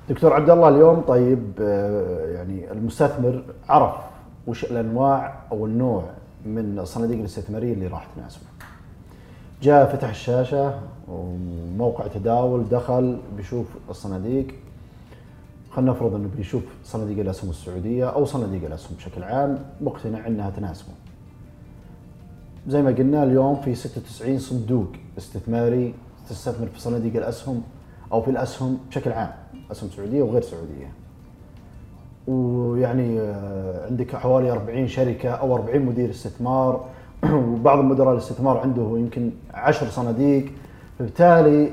دكتور 0.10 0.34
عبد 0.34 0.50
الله 0.50 0.70
اليوم 0.70 1.02
طيب 1.02 1.54
يعني 2.36 2.72
المستثمر 2.72 3.42
عرف 3.70 3.96
وش 4.48 4.64
الأنواع 4.64 5.34
أو 5.52 5.66
النوع 5.66 6.04
من 6.46 6.80
الصناديق 6.80 7.20
الاستثمارية 7.20 7.74
اللي 7.74 7.88
راح 7.88 8.08
تناسبه. 8.16 8.46
جاء 9.62 9.96
فتح 9.96 10.10
الشاشة 10.10 10.80
وموقع 11.08 12.08
تداول 12.08 12.70
دخل 12.70 13.18
بيشوف 13.38 13.66
الصناديق 13.90 14.48
خلينا 15.72 15.92
نفرض 15.92 16.16
إنه 16.16 16.30
بيشوف 16.38 16.64
صناديق 16.86 17.20
الأسهم 17.20 17.50
السعودية 17.50 18.10
أو 18.10 18.26
صناديق 18.26 18.66
الأسهم 18.66 18.98
بشكل 18.98 19.24
عام 19.24 19.66
مقتنع 19.82 20.28
إنها 20.28 20.50
تناسبه. 20.50 20.92
زي 22.68 22.82
ما 22.82 22.92
قلنا 22.92 23.24
اليوم 23.24 23.62
في 23.62 23.76
96 23.76 24.40
صندوق 24.40 24.88
استثماري 25.18 25.94
تستثمر 26.30 26.68
في 26.68 26.80
صناديق 26.80 27.16
الأسهم 27.16 27.62
أو 28.12 28.22
في 28.22 28.32
الأسهم 28.32 28.78
بشكل 28.90 29.12
عام، 29.12 29.32
أسهم 29.72 29.90
سعودية 29.90 30.22
وغير 30.22 30.42
سعودية. 30.42 30.92
ويعني 32.30 33.20
عندك 33.90 34.16
حوالي 34.16 34.52
40 34.52 34.88
شركة 34.88 35.30
أو 35.30 35.56
40 35.56 35.82
مدير 35.82 36.10
استثمار. 36.10 36.86
وبعض 37.34 37.80
مدراء 37.80 38.14
الاستثمار 38.14 38.58
عنده 38.58 38.98
يمكن 38.98 39.32
10 39.54 39.88
صناديق. 39.88 40.46
فبالتالي 41.00 41.72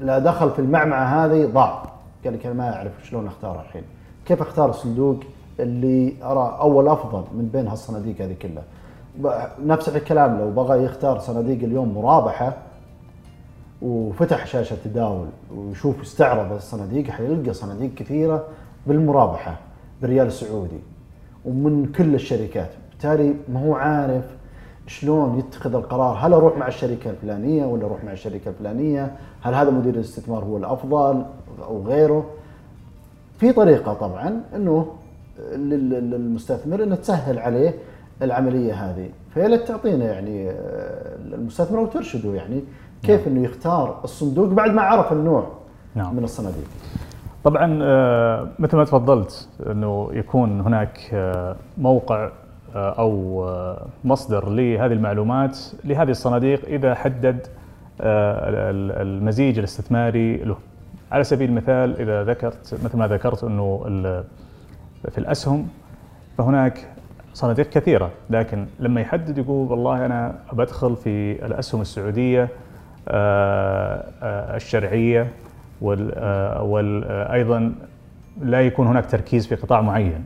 لا 0.00 0.18
دخل 0.18 0.50
في 0.50 0.58
المعمعة 0.58 1.04
هذه 1.04 1.46
ضاع. 1.46 1.82
قال 2.24 2.34
لك 2.34 2.46
أنا 2.46 2.54
ما 2.54 2.76
أعرف 2.76 2.92
شلون 3.04 3.26
أختار 3.26 3.60
الحين. 3.60 3.82
كيف 4.26 4.42
أختار 4.42 4.70
الصندوق 4.70 5.16
اللي 5.60 6.14
أرى 6.22 6.58
أول 6.60 6.88
أفضل 6.88 7.24
من 7.34 7.48
بين 7.52 7.68
هالصناديق 7.68 8.20
هذه 8.20 8.36
كلها؟ 8.42 8.64
نفس 9.64 9.88
الكلام 9.88 10.38
لو 10.38 10.50
بغى 10.50 10.84
يختار 10.84 11.18
صناديق 11.18 11.58
اليوم 11.62 11.94
مرابحة 11.94 12.56
وفتح 13.82 14.46
شاشة 14.46 14.76
تداول 14.84 15.26
ويشوف 15.56 16.02
استعرض 16.02 16.52
الصناديق 16.52 17.10
حيلقى 17.10 17.52
صناديق 17.52 17.94
كثيرة 17.94 18.44
بالمرابحة. 18.86 19.67
بالريال 20.02 20.26
السعودي 20.26 20.80
ومن 21.44 21.92
كل 21.96 22.14
الشركات. 22.14 22.70
بالتالي 22.90 23.34
ما 23.52 23.60
هو 23.60 23.74
عارف 23.74 24.24
شلون 24.86 25.38
يتخذ 25.38 25.74
القرار. 25.74 26.16
هل 26.20 26.32
أروح 26.32 26.56
مع 26.56 26.68
الشركة 26.68 27.10
الفلانية 27.10 27.64
ولا 27.66 27.84
أروح 27.84 28.04
مع 28.04 28.12
الشركة 28.12 28.48
الفلانية؟ 28.48 29.16
هل 29.40 29.54
هذا 29.54 29.70
مدير 29.70 29.94
الاستثمار 29.94 30.44
هو 30.44 30.56
الأفضل 30.56 31.24
أو 31.62 31.82
غيره؟ 31.82 32.26
في 33.38 33.52
طريقة 33.52 33.94
طبعا 33.94 34.40
إنه 34.54 34.86
للمستثمر 35.56 36.82
إنه 36.82 36.94
تسهل 36.94 37.38
عليه 37.38 37.74
العملية 38.22 38.72
هذه. 38.72 39.08
فيا 39.34 39.48
ليت 39.48 39.68
تعطينا 39.68 40.04
يعني 40.04 40.50
المستثمر 41.34 41.80
وترشده 41.80 42.34
يعني 42.34 42.60
كيف 43.02 43.28
إنه 43.28 43.44
يختار 43.44 44.00
الصندوق 44.04 44.48
بعد 44.48 44.70
ما 44.70 44.82
عرف 44.82 45.12
النوع 45.12 45.46
نعم. 45.94 46.16
من 46.16 46.24
الصناديق. 46.24 46.68
طبعا 47.44 47.66
مثل 48.58 48.76
ما 48.76 48.84
تفضلت 48.84 49.48
إنه 49.70 50.10
يكون 50.12 50.60
هناك 50.60 50.98
موقع 51.78 52.30
أو 52.76 53.44
مصدر 54.04 54.48
لهذه 54.48 54.92
المعلومات 54.92 55.58
لهذه 55.84 56.10
الصناديق 56.10 56.64
إذا 56.66 56.94
حدد 56.94 57.46
المزيج 59.00 59.58
الاستثماري 59.58 60.36
له. 60.36 60.56
على 61.12 61.24
سبيل 61.24 61.48
المثال 61.48 62.00
إذا 62.00 62.24
ذكرت 62.24 62.78
مثل 62.84 62.98
ما 62.98 63.06
ذكرت 63.08 63.44
إنه 63.44 63.80
في 65.10 65.18
الأسهم 65.18 65.68
فهناك 66.38 66.86
صناديق 67.34 67.68
كثيرة 67.68 68.10
لكن 68.30 68.66
لما 68.80 69.00
يحدد 69.00 69.38
يقول 69.38 69.70
والله 69.70 70.06
أنا 70.06 70.34
بدخل 70.52 70.96
في 70.96 71.46
الأسهم 71.46 71.80
السعودية 71.80 72.48
الشرعية 74.56 75.26
وأيضا 75.80 77.74
لا 78.42 78.60
يكون 78.60 78.86
هناك 78.86 79.06
تركيز 79.06 79.46
في 79.46 79.54
قطاع 79.54 79.80
معين 79.80 80.24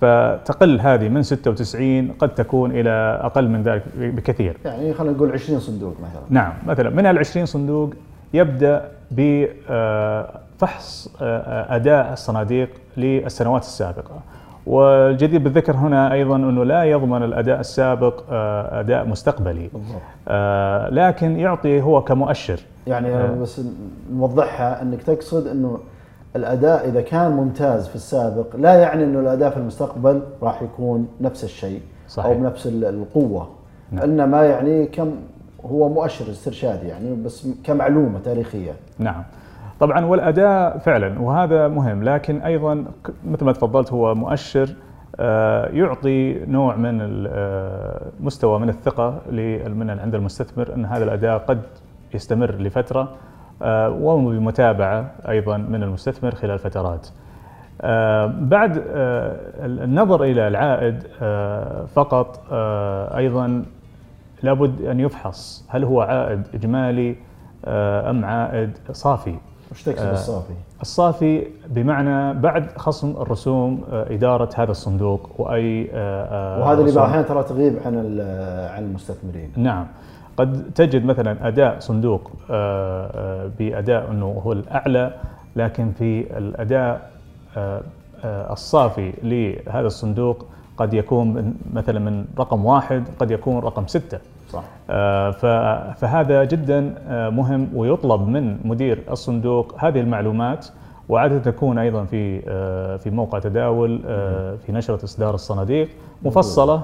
فتقل 0.00 0.80
هذه 0.80 1.08
من 1.08 1.22
96 1.22 2.12
قد 2.12 2.34
تكون 2.34 2.70
إلى 2.70 3.20
أقل 3.22 3.48
من 3.48 3.62
ذلك 3.62 3.82
بكثير. 3.96 4.56
يعني 4.64 4.94
خلينا 4.94 5.16
نقول 5.16 5.32
20 5.32 5.60
صندوق 5.60 5.96
مثلا. 6.00 6.22
نعم 6.30 6.52
مثلا 6.66 6.90
من 6.90 7.06
ال 7.06 7.18
20 7.18 7.46
صندوق 7.46 7.94
يبدأ 8.34 8.88
بفحص 9.10 11.14
أداء 11.68 12.12
الصناديق 12.12 12.68
للسنوات 12.96 13.62
السابقة. 13.62 14.20
والجدير 14.66 15.40
بالذكر 15.40 15.76
هنا 15.76 16.12
أيضا 16.12 16.36
أنه 16.36 16.64
لا 16.64 16.84
يضمن 16.84 17.22
الأداء 17.22 17.60
السابق 17.60 18.22
أداء 18.72 19.08
مستقبلي. 19.08 19.70
بالضبط. 19.72 20.92
لكن 20.92 21.36
يعطي 21.36 21.82
هو 21.82 22.04
كمؤشر. 22.04 22.60
يعني 22.86 23.40
بس 23.40 23.60
نوضحها 24.12 24.82
أنك 24.82 25.02
تقصد 25.02 25.46
أنه 25.46 25.78
الأداء 26.36 26.88
إذا 26.88 27.00
كان 27.00 27.30
ممتاز 27.30 27.88
في 27.88 27.94
السابق 27.94 28.56
لا 28.56 28.74
يعني 28.74 29.04
أنه 29.04 29.20
الأداء 29.20 29.50
في 29.50 29.56
المستقبل 29.56 30.22
راح 30.42 30.62
يكون 30.62 31.08
نفس 31.20 31.44
الشيء 31.44 31.80
صحيح. 32.08 32.26
أو 32.26 32.34
بنفس 32.34 32.66
القوة 32.66 33.48
نعم. 33.92 34.04
إنما 34.04 34.44
يعني 34.44 34.86
كم 34.86 35.12
هو 35.64 35.88
مؤشر 35.88 36.30
استرشادي 36.30 36.88
يعني 36.88 37.14
بس 37.24 37.48
كمعلومة 37.64 38.18
تاريخية 38.24 38.72
نعم 38.98 39.22
طبعا 39.82 40.04
والأداء 40.04 40.78
فعلا 40.78 41.20
وهذا 41.20 41.68
مهم. 41.68 42.04
لكن 42.04 42.42
أيضا 42.42 42.84
مثل 43.26 43.44
ما 43.44 43.52
تفضلت 43.52 43.92
هو 43.92 44.14
مؤشر 44.14 44.68
يعطي 45.72 46.44
نوع 46.46 46.76
من 46.76 46.98
مستوى 48.20 48.58
من 48.58 48.68
الثقة 48.68 49.20
من 49.68 49.90
عند 49.90 50.14
المستثمر 50.14 50.74
إن 50.74 50.84
هذا 50.84 51.04
الأداء 51.04 51.38
قد 51.38 51.62
يستمر 52.14 52.50
لفترة 52.50 53.08
وبمتابعة 54.00 55.10
أيضا 55.28 55.56
من 55.56 55.82
المستثمر 55.82 56.34
خلال 56.34 56.58
فترات. 56.58 57.08
بعد 58.40 58.82
النظر 59.64 60.24
إلى 60.24 60.48
العائد 60.48 61.02
فقط 61.86 62.40
أيضا 63.16 63.64
لابد 64.42 64.82
أن 64.82 65.00
يفحص 65.00 65.66
هل 65.68 65.84
هو 65.84 66.00
عائد 66.00 66.42
إجمالي 66.54 67.16
أم 67.66 68.24
عائد 68.24 68.78
صافي. 68.92 69.34
وش 69.72 69.82
تقصد 69.82 70.06
الصافي؟ 70.06 70.52
الصافي 70.82 71.46
بمعنى 71.66 72.40
بعد 72.40 72.66
خصم 72.76 73.10
الرسوم 73.10 73.80
إدارة 73.92 74.50
هذا 74.54 74.70
الصندوق 74.70 75.30
وأي 75.38 75.90
وهذا 75.92 76.80
اللي 76.80 76.92
بعض 76.92 77.06
الأحيان 77.06 77.26
ترى 77.26 77.42
تغيب 77.42 77.78
عن 77.86 77.96
عن 78.70 78.84
المستثمرين. 78.84 79.52
نعم. 79.56 79.86
قد 80.36 80.70
تجد 80.74 81.04
مثلا 81.04 81.48
أداء 81.48 81.78
صندوق 81.78 82.30
بأداء 83.58 84.10
إنه 84.10 84.42
هو 84.44 84.52
الأعلى 84.52 85.14
لكن 85.56 85.92
في 85.98 86.38
الأداء 86.38 87.10
الصافي 88.26 89.12
لهذا 89.22 89.86
الصندوق 89.86 90.46
قد 90.76 90.94
يكون 90.94 91.54
مثلا 91.72 92.00
من 92.00 92.24
رقم 92.38 92.64
واحد 92.64 93.04
قد 93.18 93.30
يكون 93.30 93.58
رقم 93.58 93.86
ستة. 93.86 94.18
صح. 94.52 94.62
آه، 94.90 95.30
فهذا 95.94 96.44
جدا 96.44 96.94
آه، 97.08 97.28
مهم 97.28 97.68
ويطلب 97.74 98.28
من 98.28 98.58
مدير 98.64 99.02
الصندوق 99.10 99.74
هذه 99.84 100.00
المعلومات 100.00 100.66
وعادة 101.08 101.38
تكون 101.38 101.78
أيضا 101.78 102.04
في 102.04 102.42
آه، 102.48 102.96
في 102.96 103.10
موقع 103.10 103.38
تداول 103.38 103.98
في 104.66 104.72
نشرة 104.72 105.04
إصدار 105.04 105.34
الصناديق 105.34 105.88
مفصلة 106.22 106.82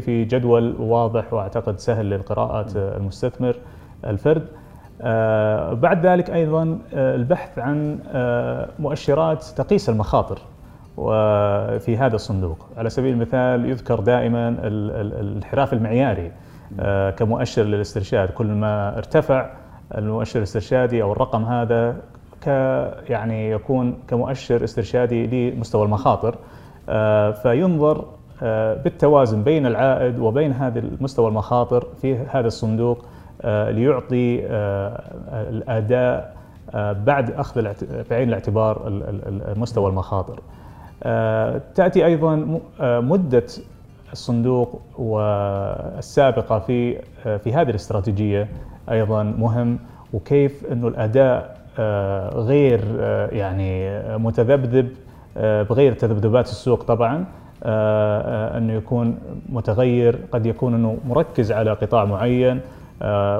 في 0.00 0.24
جدول 0.24 0.74
واضح 0.78 1.32
وأعتقد 1.32 1.78
سهل 1.78 2.10
للقراءة 2.10 2.66
المستثمر 2.76 3.56
الفرد. 4.04 4.46
بعد 5.80 6.06
ذلك 6.06 6.30
أيضا 6.30 6.78
آه، 6.94 7.14
البحث 7.14 7.58
عن 7.58 7.98
مؤشرات 8.78 9.44
تقيس 9.44 9.88
المخاطر 9.88 10.38
وفي 10.96 11.96
هذا 11.96 12.14
الصندوق. 12.16 12.66
على 12.76 12.90
سبيل 12.90 13.12
المثال 13.14 13.70
يذكر 13.70 14.00
دائما 14.00 14.48
ال- 14.48 14.56
ال- 14.90 15.20
الانحراف 15.20 15.72
المعياري. 15.72 16.32
كمؤشر 17.16 17.62
للاسترشاد 17.62 18.28
كل 18.28 18.46
ما 18.46 18.98
ارتفع 18.98 19.50
المؤشر 19.98 20.38
الاسترشادي 20.38 21.02
أو 21.02 21.12
الرقم 21.12 21.44
هذا 21.44 21.96
ك 22.42 22.46
يعني 23.08 23.50
يكون 23.50 23.94
كمؤشر 24.08 24.64
استرشادي 24.64 25.50
لمستوى 25.50 25.84
المخاطر 25.84 26.34
آه، 26.88 27.30
فينظر 27.30 28.04
آه، 28.42 28.74
بالتوازن 28.74 29.42
بين 29.42 29.66
العائد 29.66 30.18
وبين 30.18 30.52
هذا 30.52 30.78
المستوى 30.78 31.28
المخاطر 31.28 31.86
في 32.02 32.16
هذا 32.16 32.46
الصندوق 32.46 33.04
آه، 33.42 33.70
ليعطي 33.70 34.46
آه، 34.46 35.02
الأداء 35.50 36.34
آه، 36.74 36.92
بعد 36.92 37.30
أخذ 37.30 37.62
بعين 38.10 38.28
الاعتبار 38.28 38.86
ال- 38.88 39.02
ال- 39.02 39.50
ال- 39.52 39.60
مستوى 39.60 39.90
المخاطر. 39.90 40.40
آه، 41.02 41.60
تأتي 41.74 42.04
أيضا 42.06 42.60
آه، 42.80 43.00
مدة 43.00 43.44
الصندوق 44.14 44.80
والسابقة 44.98 46.58
في 46.58 46.98
في 47.38 47.52
هذه 47.52 47.70
الاستراتيجية 47.70 48.48
أيضا 48.90 49.22
مهم 49.22 49.78
وكيف 50.12 50.64
إنه 50.72 50.88
الأداء 50.88 51.56
آه، 51.78 52.28
غير 52.34 52.80
آه، 53.00 53.28
يعني 53.28 53.98
متذبذب 54.18 54.88
آه، 55.36 55.62
بغير 55.62 55.92
تذبذبات 55.92 56.48
السوق 56.48 56.82
طبعا 56.82 57.24
إنه 58.56 58.72
يكون 58.72 59.18
متغير 59.48 60.18
قد 60.32 60.46
يكون 60.46 60.74
إنه 60.74 60.98
مركز 61.08 61.52
على 61.52 61.72
قطاع 61.72 62.04
معين 62.04 62.60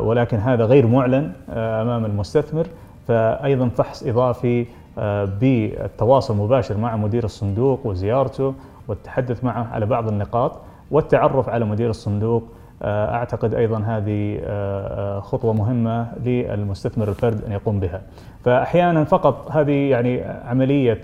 ولكن 0.00 0.37
هذا 0.37 0.64
غير 0.64 0.87
معلن 0.87 1.32
أمام 1.50 2.04
المستثمر. 2.04 2.66
فايضا 3.08 3.68
فحص 3.68 4.02
إضافي 4.02 4.66
آه، 4.98 5.24
بالتواصل 5.24 6.34
المباشر 6.34 6.76
مع 6.76 6.96
مدير 6.96 7.24
الصندوق 7.24 7.87
وزيارته 7.87 8.54
والتحدث 8.88 9.44
معه 9.44 9.68
على 9.72 9.86
بعض 9.86 10.08
النقاط 10.08 10.60
والتعرف 10.90 11.48
على 11.48 11.64
مدير 11.64 11.90
الصندوق 11.90 12.42
آه، 12.82 13.14
أعتقد 13.14 13.54
أيضا 13.54 13.78
هذه 13.78 14.38
آه، 14.44 15.16
آه، 15.16 15.20
خطوة 15.20 15.52
مهمة 15.52 16.06
للمستثمر 16.24 17.08
الفرد 17.08 17.44
أن 17.44 17.52
يقوم 17.52 17.80
بها. 17.80 18.02
فاحيانا 18.44 19.04
فقط 19.04 19.50
هذه 19.50 19.90
يعني 19.90 20.22
عملية 20.24 21.00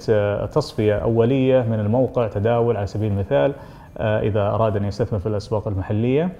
تصفية 0.47 0.95
أولية 0.95 1.63
من 1.63 1.81
الموقع 1.81 2.29
تداول 2.29 2.77
على 2.77 2.87
سبيل 2.87 3.13
المثال 3.13 3.53
إذا 4.01 4.41
أراد 4.41 4.77
أن 4.77 4.85
يستثمر 4.85 5.19
في 5.19 5.27
الأسواق 5.27 5.69
المحلية 5.69 6.33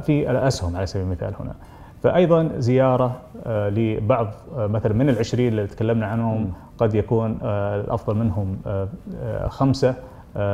في 0.00 0.30
الأسهم 0.30 0.76
على 0.76 0.86
سبيل 0.86 1.06
المثال 1.06 1.32
هنا. 1.40 1.54
فايضا 2.02 2.50
زيارة 2.58 3.20
لبعض 3.46 4.26
مثلا 4.56 4.94
من 4.94 5.08
العشرين 5.08 5.48
اللي 5.48 5.66
تكلمنا 5.66 6.06
عنهم 6.06 6.52
قد 6.78 6.94
يكون 6.94 7.38
الأفضل 7.42 8.16
منهم 8.16 8.58
خمسة 9.48 9.94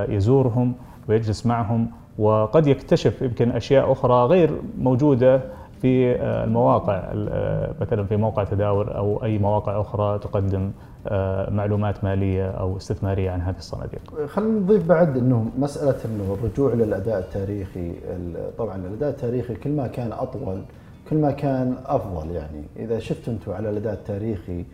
يزورهم 0.09 0.73
ويجلس 1.09 1.47
معهم 1.47 1.91
وقد 2.19 2.67
يكتشف 2.67 3.23
يمكن 3.23 3.51
أشياء 3.51 3.93
أخرى 3.93 4.25
غير 4.27 4.51
موجودة 4.79 5.41
في 5.83 6.13
آه، 6.13 6.45
المواقع 6.45 6.95
ال- 7.13 7.29
آه، 7.33 7.75
مثلا 7.81 8.05
في 8.05 8.17
موقع 8.17 8.45
تداول 8.45 8.89
أو 8.89 9.25
أي 9.25 9.39
مواقع 9.39 9.81
أخرى 9.81 10.19
تقدم 10.19 10.71
آه، 11.09 11.51
معلومات 11.51 12.05
مالية 12.05 12.51
أو 12.51 12.77
استثمارية 12.77 13.31
عن 13.31 13.41
هذه 13.41 13.57
الصناديق. 13.59 14.01
خلينا 14.27 14.59
نضيف 14.61 14.87
بعد 14.89 15.17
إنه 15.17 15.47
مسألة 15.59 15.97
إنه 16.05 16.37
الرجوع 16.41 16.73
للاداء 16.75 17.19
التاريخي 17.19 17.91
ال- 18.11 18.57
طبعا 18.59 18.77
الأداء 18.77 19.11
التاريخي 19.11 19.55
كل 19.55 19.71
ما 19.71 19.87
كان 19.87 20.13
أطول 20.13 20.63
كل 21.11 21.17
ما 21.17 21.31
كان 21.31 21.75
أفضل 21.87 22.31
يعني 22.31 22.63
إذا 22.77 22.99
شفت 22.99 23.29
أنتم 23.29 23.53
على 23.53 23.71
الأداء 23.71 23.93
التاريخي 23.93 24.65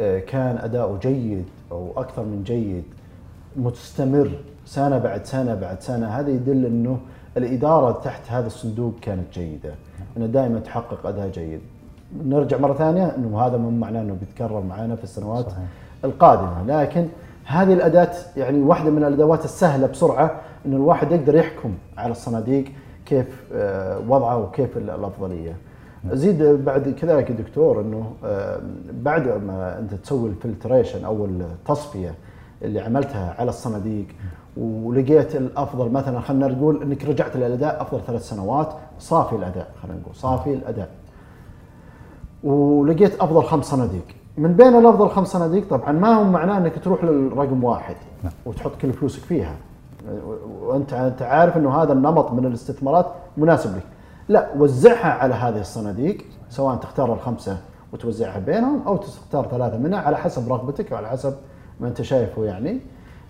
آه، 0.00 0.18
كان 0.18 0.56
أداؤه 0.58 0.98
جيد 0.98 1.44
أو 1.72 1.92
أكثر 1.96 2.22
من 2.22 2.42
جيد 2.46 2.84
مستمر 3.56 4.30
سنة 4.66 4.98
بعد 4.98 5.24
سنة 5.24 5.54
بعد 5.54 5.80
سنة 5.80 6.06
هذا 6.08 6.30
يدل 6.30 6.66
إنه 6.66 6.98
الإدارة 7.36 7.92
تحت 8.04 8.22
هذا 8.28 8.46
الصندوق 8.46 8.92
كانت 9.02 9.32
جيدة 9.34 9.74
انه 10.16 10.26
دائما 10.26 10.58
تحقق 10.60 11.06
أداء 11.06 11.28
جيد 11.28 11.60
نرجع 12.24 12.58
مرة 12.58 12.74
ثانية 12.74 13.06
إنه 13.16 13.40
هذا 13.40 13.56
مو 13.56 13.70
معناه 13.70 14.02
إنه 14.02 14.16
بيتكرر 14.20 14.60
معنا 14.60 14.96
في 14.96 15.04
السنوات 15.04 15.44
صحيح. 15.50 15.58
القادمة 16.04 16.64
لكن 16.66 17.06
هذه 17.44 17.72
الأداة 17.72 18.10
يعني 18.36 18.60
واحدة 18.62 18.90
من 18.90 19.04
الأدوات 19.04 19.44
السهلة 19.44 19.86
بسرعة 19.86 20.40
انه 20.66 20.76
الواحد 20.76 21.12
يقدر 21.12 21.34
يحكم 21.36 21.74
على 21.98 22.10
الصناديق 22.12 22.64
كيف 23.06 23.26
آه، 23.54 23.98
وضعه 24.08 24.38
وكيف 24.38 24.76
ال- 24.76 24.90
الأفضلية. 24.90 25.56
زيد 26.12 26.42
بعد 26.42 26.88
كذلك 26.88 27.30
يا 27.30 27.34
دكتور 27.34 27.80
إنه 27.80 28.12
آه، 28.24 28.60
بعد 28.92 29.28
ما 29.28 29.78
أنت 29.78 29.94
تسوي 29.94 30.28
الفلتريشن 30.28 31.04
أو 31.04 31.24
التصفية 31.24 32.14
اللي 32.64 32.80
عملتها 32.80 33.34
على 33.38 33.48
الصناديق 33.48 34.06
ولقيت 34.56 35.36
الأفضل 35.36 35.90
مثلا 35.90 36.20
خلينا 36.20 36.46
نقول 36.48 36.82
إنك 36.82 37.04
رجعت 37.04 37.36
للأداء 37.36 37.82
أفضل 37.82 38.00
ثلاث 38.06 38.28
سنوات 38.28 38.68
صافي 38.98 39.36
الأداء 39.36 39.68
خلينا 39.82 39.98
نقول 40.00 40.14
صافي 40.14 40.54
الأداء. 40.54 40.88
ولقيت 42.44 43.20
أفضل 43.20 43.42
خمس 43.44 43.64
صناديق 43.64 44.04
من 44.38 44.52
بين 44.52 44.78
الأفضل 44.78 45.10
خمس 45.10 45.28
صناديق 45.28 45.68
طبعا 45.70 45.92
ما 45.92 46.14
هو 46.14 46.24
معناه 46.24 46.58
إنك 46.58 46.84
تروح 46.84 47.04
للرقم 47.04 47.64
واحد 47.64 47.96
نعم. 48.22 48.32
وتحط 48.46 48.70
كل 48.82 48.92
فلوسك 48.92 49.22
فيها 49.22 49.54
وأنت 50.62 50.92
أنت 50.92 51.22
عارف 51.22 51.56
إنه 51.56 51.82
هذا 51.82 51.92
النمط 51.92 52.32
من 52.32 52.46
الاستثمارات 52.46 53.06
مناسب 53.36 53.76
لك 53.76 53.82
لا 54.28 54.48
وزعها 54.58 55.12
على 55.12 55.34
هذه 55.34 55.60
الصناديق 55.60 56.24
سواء 56.50 56.76
تختار 56.76 57.12
الخمسة 57.12 57.58
وتوزعها 57.92 58.38
بينهم 58.38 58.82
أو 58.86 58.96
تختار 58.96 59.46
ثلاثة 59.48 59.78
منها 59.78 59.98
على 59.98 60.16
حسب 60.16 60.52
رغبتك 60.52 60.92
وعلى 60.92 61.08
حسب 61.08 61.34
ما 61.80 61.88
انت 61.88 62.02
شايفه 62.02 62.44
يعني. 62.44 62.80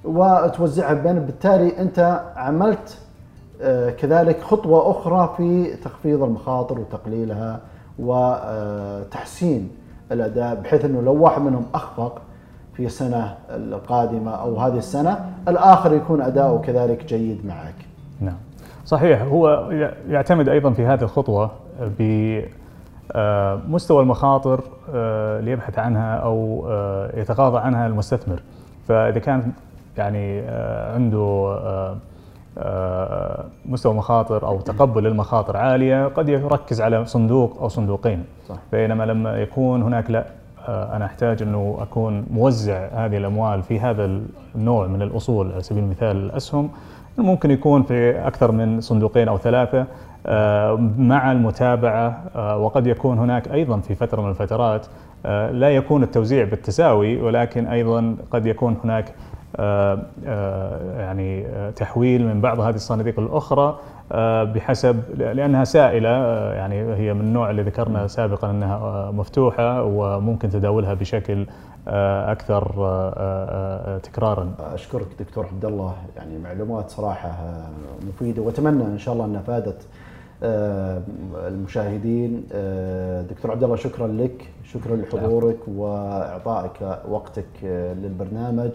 وتوزعها 0.04 0.94
بينهم 0.94 1.24
بالتالي 1.24 1.78
انت 1.78 2.22
عملت 2.36 2.98
آه، 3.62 3.90
كذلك 3.90 4.40
خطوة 4.40 4.90
أخرى 4.90 5.34
في 5.36 5.76
تخفيض 5.76 6.22
المخاطر 6.22 6.78
وتقليلها 6.78 7.60
وتحسين 7.98 9.70
الأداء 10.12 10.54
بحيث 10.54 10.84
أنه 10.84 11.02
لو 11.02 11.22
واحد 11.22 11.42
منهم 11.42 11.64
أخفق 11.74 12.22
في 12.76 12.86
السنة 12.86 13.34
القادمة 13.50 14.30
أو 14.30 14.56
هذه 14.56 14.78
السنة 14.78 15.30
الآخر 15.48 15.92
يكون 15.92 16.20
أداؤه 16.20 16.60
كذلك 16.60 17.04
جيد 17.04 17.46
معك. 17.46 17.74
نعم. 18.20 18.36
صحيح. 18.86 19.22
هو 19.22 19.70
يعتمد 20.08 20.48
أيضا 20.48 20.70
في 20.70 20.86
هذه 20.86 21.02
الخطوة 21.02 21.50
بمستوى 23.14 24.02
المخاطر 24.02 24.60
آه، 24.94 25.38
اللي 25.38 25.50
يبحث 25.50 25.78
عنها 25.78 26.16
أو 26.16 26.66
آه، 26.68 27.20
يتغاضى 27.20 27.58
عنها 27.58 27.86
المستثمر. 27.86 28.42
فإذا 28.88 29.18
كان 29.18 29.52
يعني 29.98 30.40
آه، 30.40 30.94
عنده 30.94 31.18
آه، 31.64 31.96
آه، 32.58 33.44
مستوى 33.66 33.94
مخاطر 33.94 34.46
أو 34.46 34.60
تقبل 34.60 35.02
للمخاطر 35.04 35.56
عالية 35.56 36.06
قد 36.06 36.28
يركز 36.28 36.80
على 36.80 37.06
صندوق 37.06 37.58
أو 37.60 37.68
صندوقين. 37.68 38.24
صح. 38.48 38.56
بينما 38.72 39.04
لما 39.04 39.36
يكون 39.36 39.82
هناك 39.82 40.10
لا 40.10 40.24
آه، 40.68 40.96
أنا 40.96 41.04
أحتاج 41.04 41.42
إنه 41.42 41.78
أكون 41.80 42.26
موزع 42.30 42.88
هذه 42.92 43.16
الأموال 43.16 43.62
في 43.62 43.80
هذا 43.80 44.10
النوع 44.54 44.86
من 44.86 45.02
الأصول 45.02 45.52
على 45.52 45.62
سبيل 45.62 45.84
المثال 45.84 46.16
الأسهم 46.16 46.70
ممكن 47.18 47.50
يكون 47.50 47.82
في 47.82 48.26
أكثر 48.26 48.52
من 48.52 48.80
صندوقين 48.80 49.28
أو 49.28 49.38
ثلاثة. 49.38 49.80
آه، 49.80 49.86
مع 50.98 51.32
المتابعة 51.32 52.22
آه، 52.36 52.56
وقد 52.58 52.86
يكون 52.86 53.18
هناك 53.18 53.48
أيضا 53.52 53.78
في 53.80 53.94
فترة 53.94 54.22
من 54.22 54.30
الفترات 54.30 54.86
آه، 55.26 55.50
لا 55.50 55.70
يكون 55.70 56.02
التوزيع 56.02 56.44
بالتساوي 56.44 57.22
ولكن 57.22 57.66
أيضا 57.66 58.16
قد 58.30 58.46
يكون 58.46 58.76
هناك 58.84 59.14
آه، 59.56 59.98
آه، 60.26 61.00
يعني 61.00 61.46
آه، 61.46 61.70
تحويل 61.70 62.26
من 62.26 62.40
بعض 62.40 62.60
هذه 62.60 62.74
الصناديق 62.74 63.18
الاخرى 63.18 63.78
آه، 64.12 64.44
بحسب 64.44 65.02
لأنها 65.18 65.64
سائلة 65.64 66.08
آه، 66.08 66.54
يعني 66.54 66.94
هي 66.94 67.14
من 67.14 67.20
النوع 67.20 67.50
اللي 67.50 67.62
ذكرنا 67.62 68.06
سابقا 68.06 68.50
أنها 68.50 68.76
آه، 68.76 69.10
مفتوحة 69.10 69.82
وممكن 69.82 70.50
تداولها 70.50 70.94
بشكل 70.94 71.46
آه، 71.88 72.32
آه، 72.32 72.34
آه، 72.78 73.14
آه، 73.16 73.98
تكرارا. 73.98 74.48
أشكرك 74.74 75.06
دكتور 75.20 75.46
عبد 75.52 75.64
الله 75.64 75.94
يعني 76.16 76.38
معلومات 76.38 76.90
صراحة 76.90 77.28
آه، 77.28 77.68
مفيدة 78.08 78.42
وأتمنى 78.42 78.84
إن 78.84 78.98
شاء 78.98 79.14
الله 79.14 79.24
أنها 79.24 79.40
فادت 79.42 79.76
آه، 79.82 80.03
المشاهدين 81.48 82.44
آه، 82.52 83.22
دكتور 83.22 83.50
عبد 83.50 83.64
الله 83.64 83.76
شكرا 83.76 84.06
لك. 84.06 84.50
شكرا 84.64 84.96
لحضورك 84.96 85.58
وإعطائك 85.68 86.98
وقتك 87.08 87.46
آه، 87.64 87.94
للبرنامج. 87.94 88.70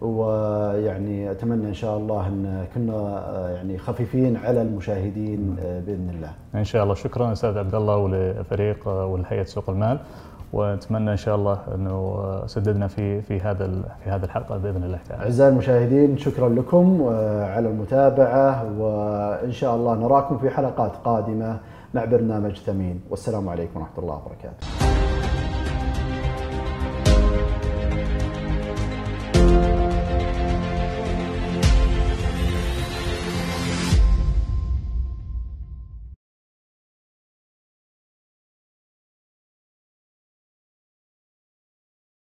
ويعني 0.00 1.30
أتمنى 1.30 1.68
إن 1.68 1.74
شاء 1.74 1.96
الله 1.98 2.26
إن 2.28 2.64
كنا 2.74 2.92
آه، 2.92 3.48
يعني 3.50 3.78
خفيفين 3.78 4.36
على 4.36 4.62
المشاهدين 4.62 5.56
آه، 5.60 5.80
بإذن 5.80 6.10
الله. 6.14 6.32
إن 6.54 6.64
شاء 6.64 6.82
الله. 6.84 6.94
شكرا 6.94 7.32
أستاذ 7.32 7.58
عبد 7.58 7.74
الله 7.74 7.96
ولفريق 7.96 8.88
آه، 8.88 9.06
ولهيئة 9.06 9.44
سوق 9.44 9.70
المال. 9.70 9.98
ونتمنى 10.54 11.10
إن 11.12 11.16
شاء 11.16 11.34
الله 11.36 11.58
إنه 11.74 11.96
سددنا 12.46 12.86
في 12.86 13.22
في 13.22 13.40
هذا 13.40 13.66
في 14.04 14.10
هذه 14.10 14.24
الحلقة 14.24 14.56
بإذن 14.58 14.82
الله 14.84 14.98
تعالى. 15.08 15.22
أعزائي 15.22 15.50
المشاهدين 15.52 16.16
شكرا 16.18 16.48
لكم 16.48 16.86
آه، 17.10 17.44
على 17.54 17.68
المتابعة 17.68 18.50
وإن 18.78 19.52
شاء 19.52 19.74
الله 19.76 19.94
نراكم 19.94 20.38
في 20.38 20.50
حلقات 20.50 20.92
قادمة 21.04 21.56
مع 21.94 22.04
برنامج 22.04 22.54
ثمين 22.66 23.00
والسلام 23.10 23.48
عليكم 23.48 23.80
ورحمة 23.80 23.98
الله 23.98 24.14
وبركاته. 24.14 24.93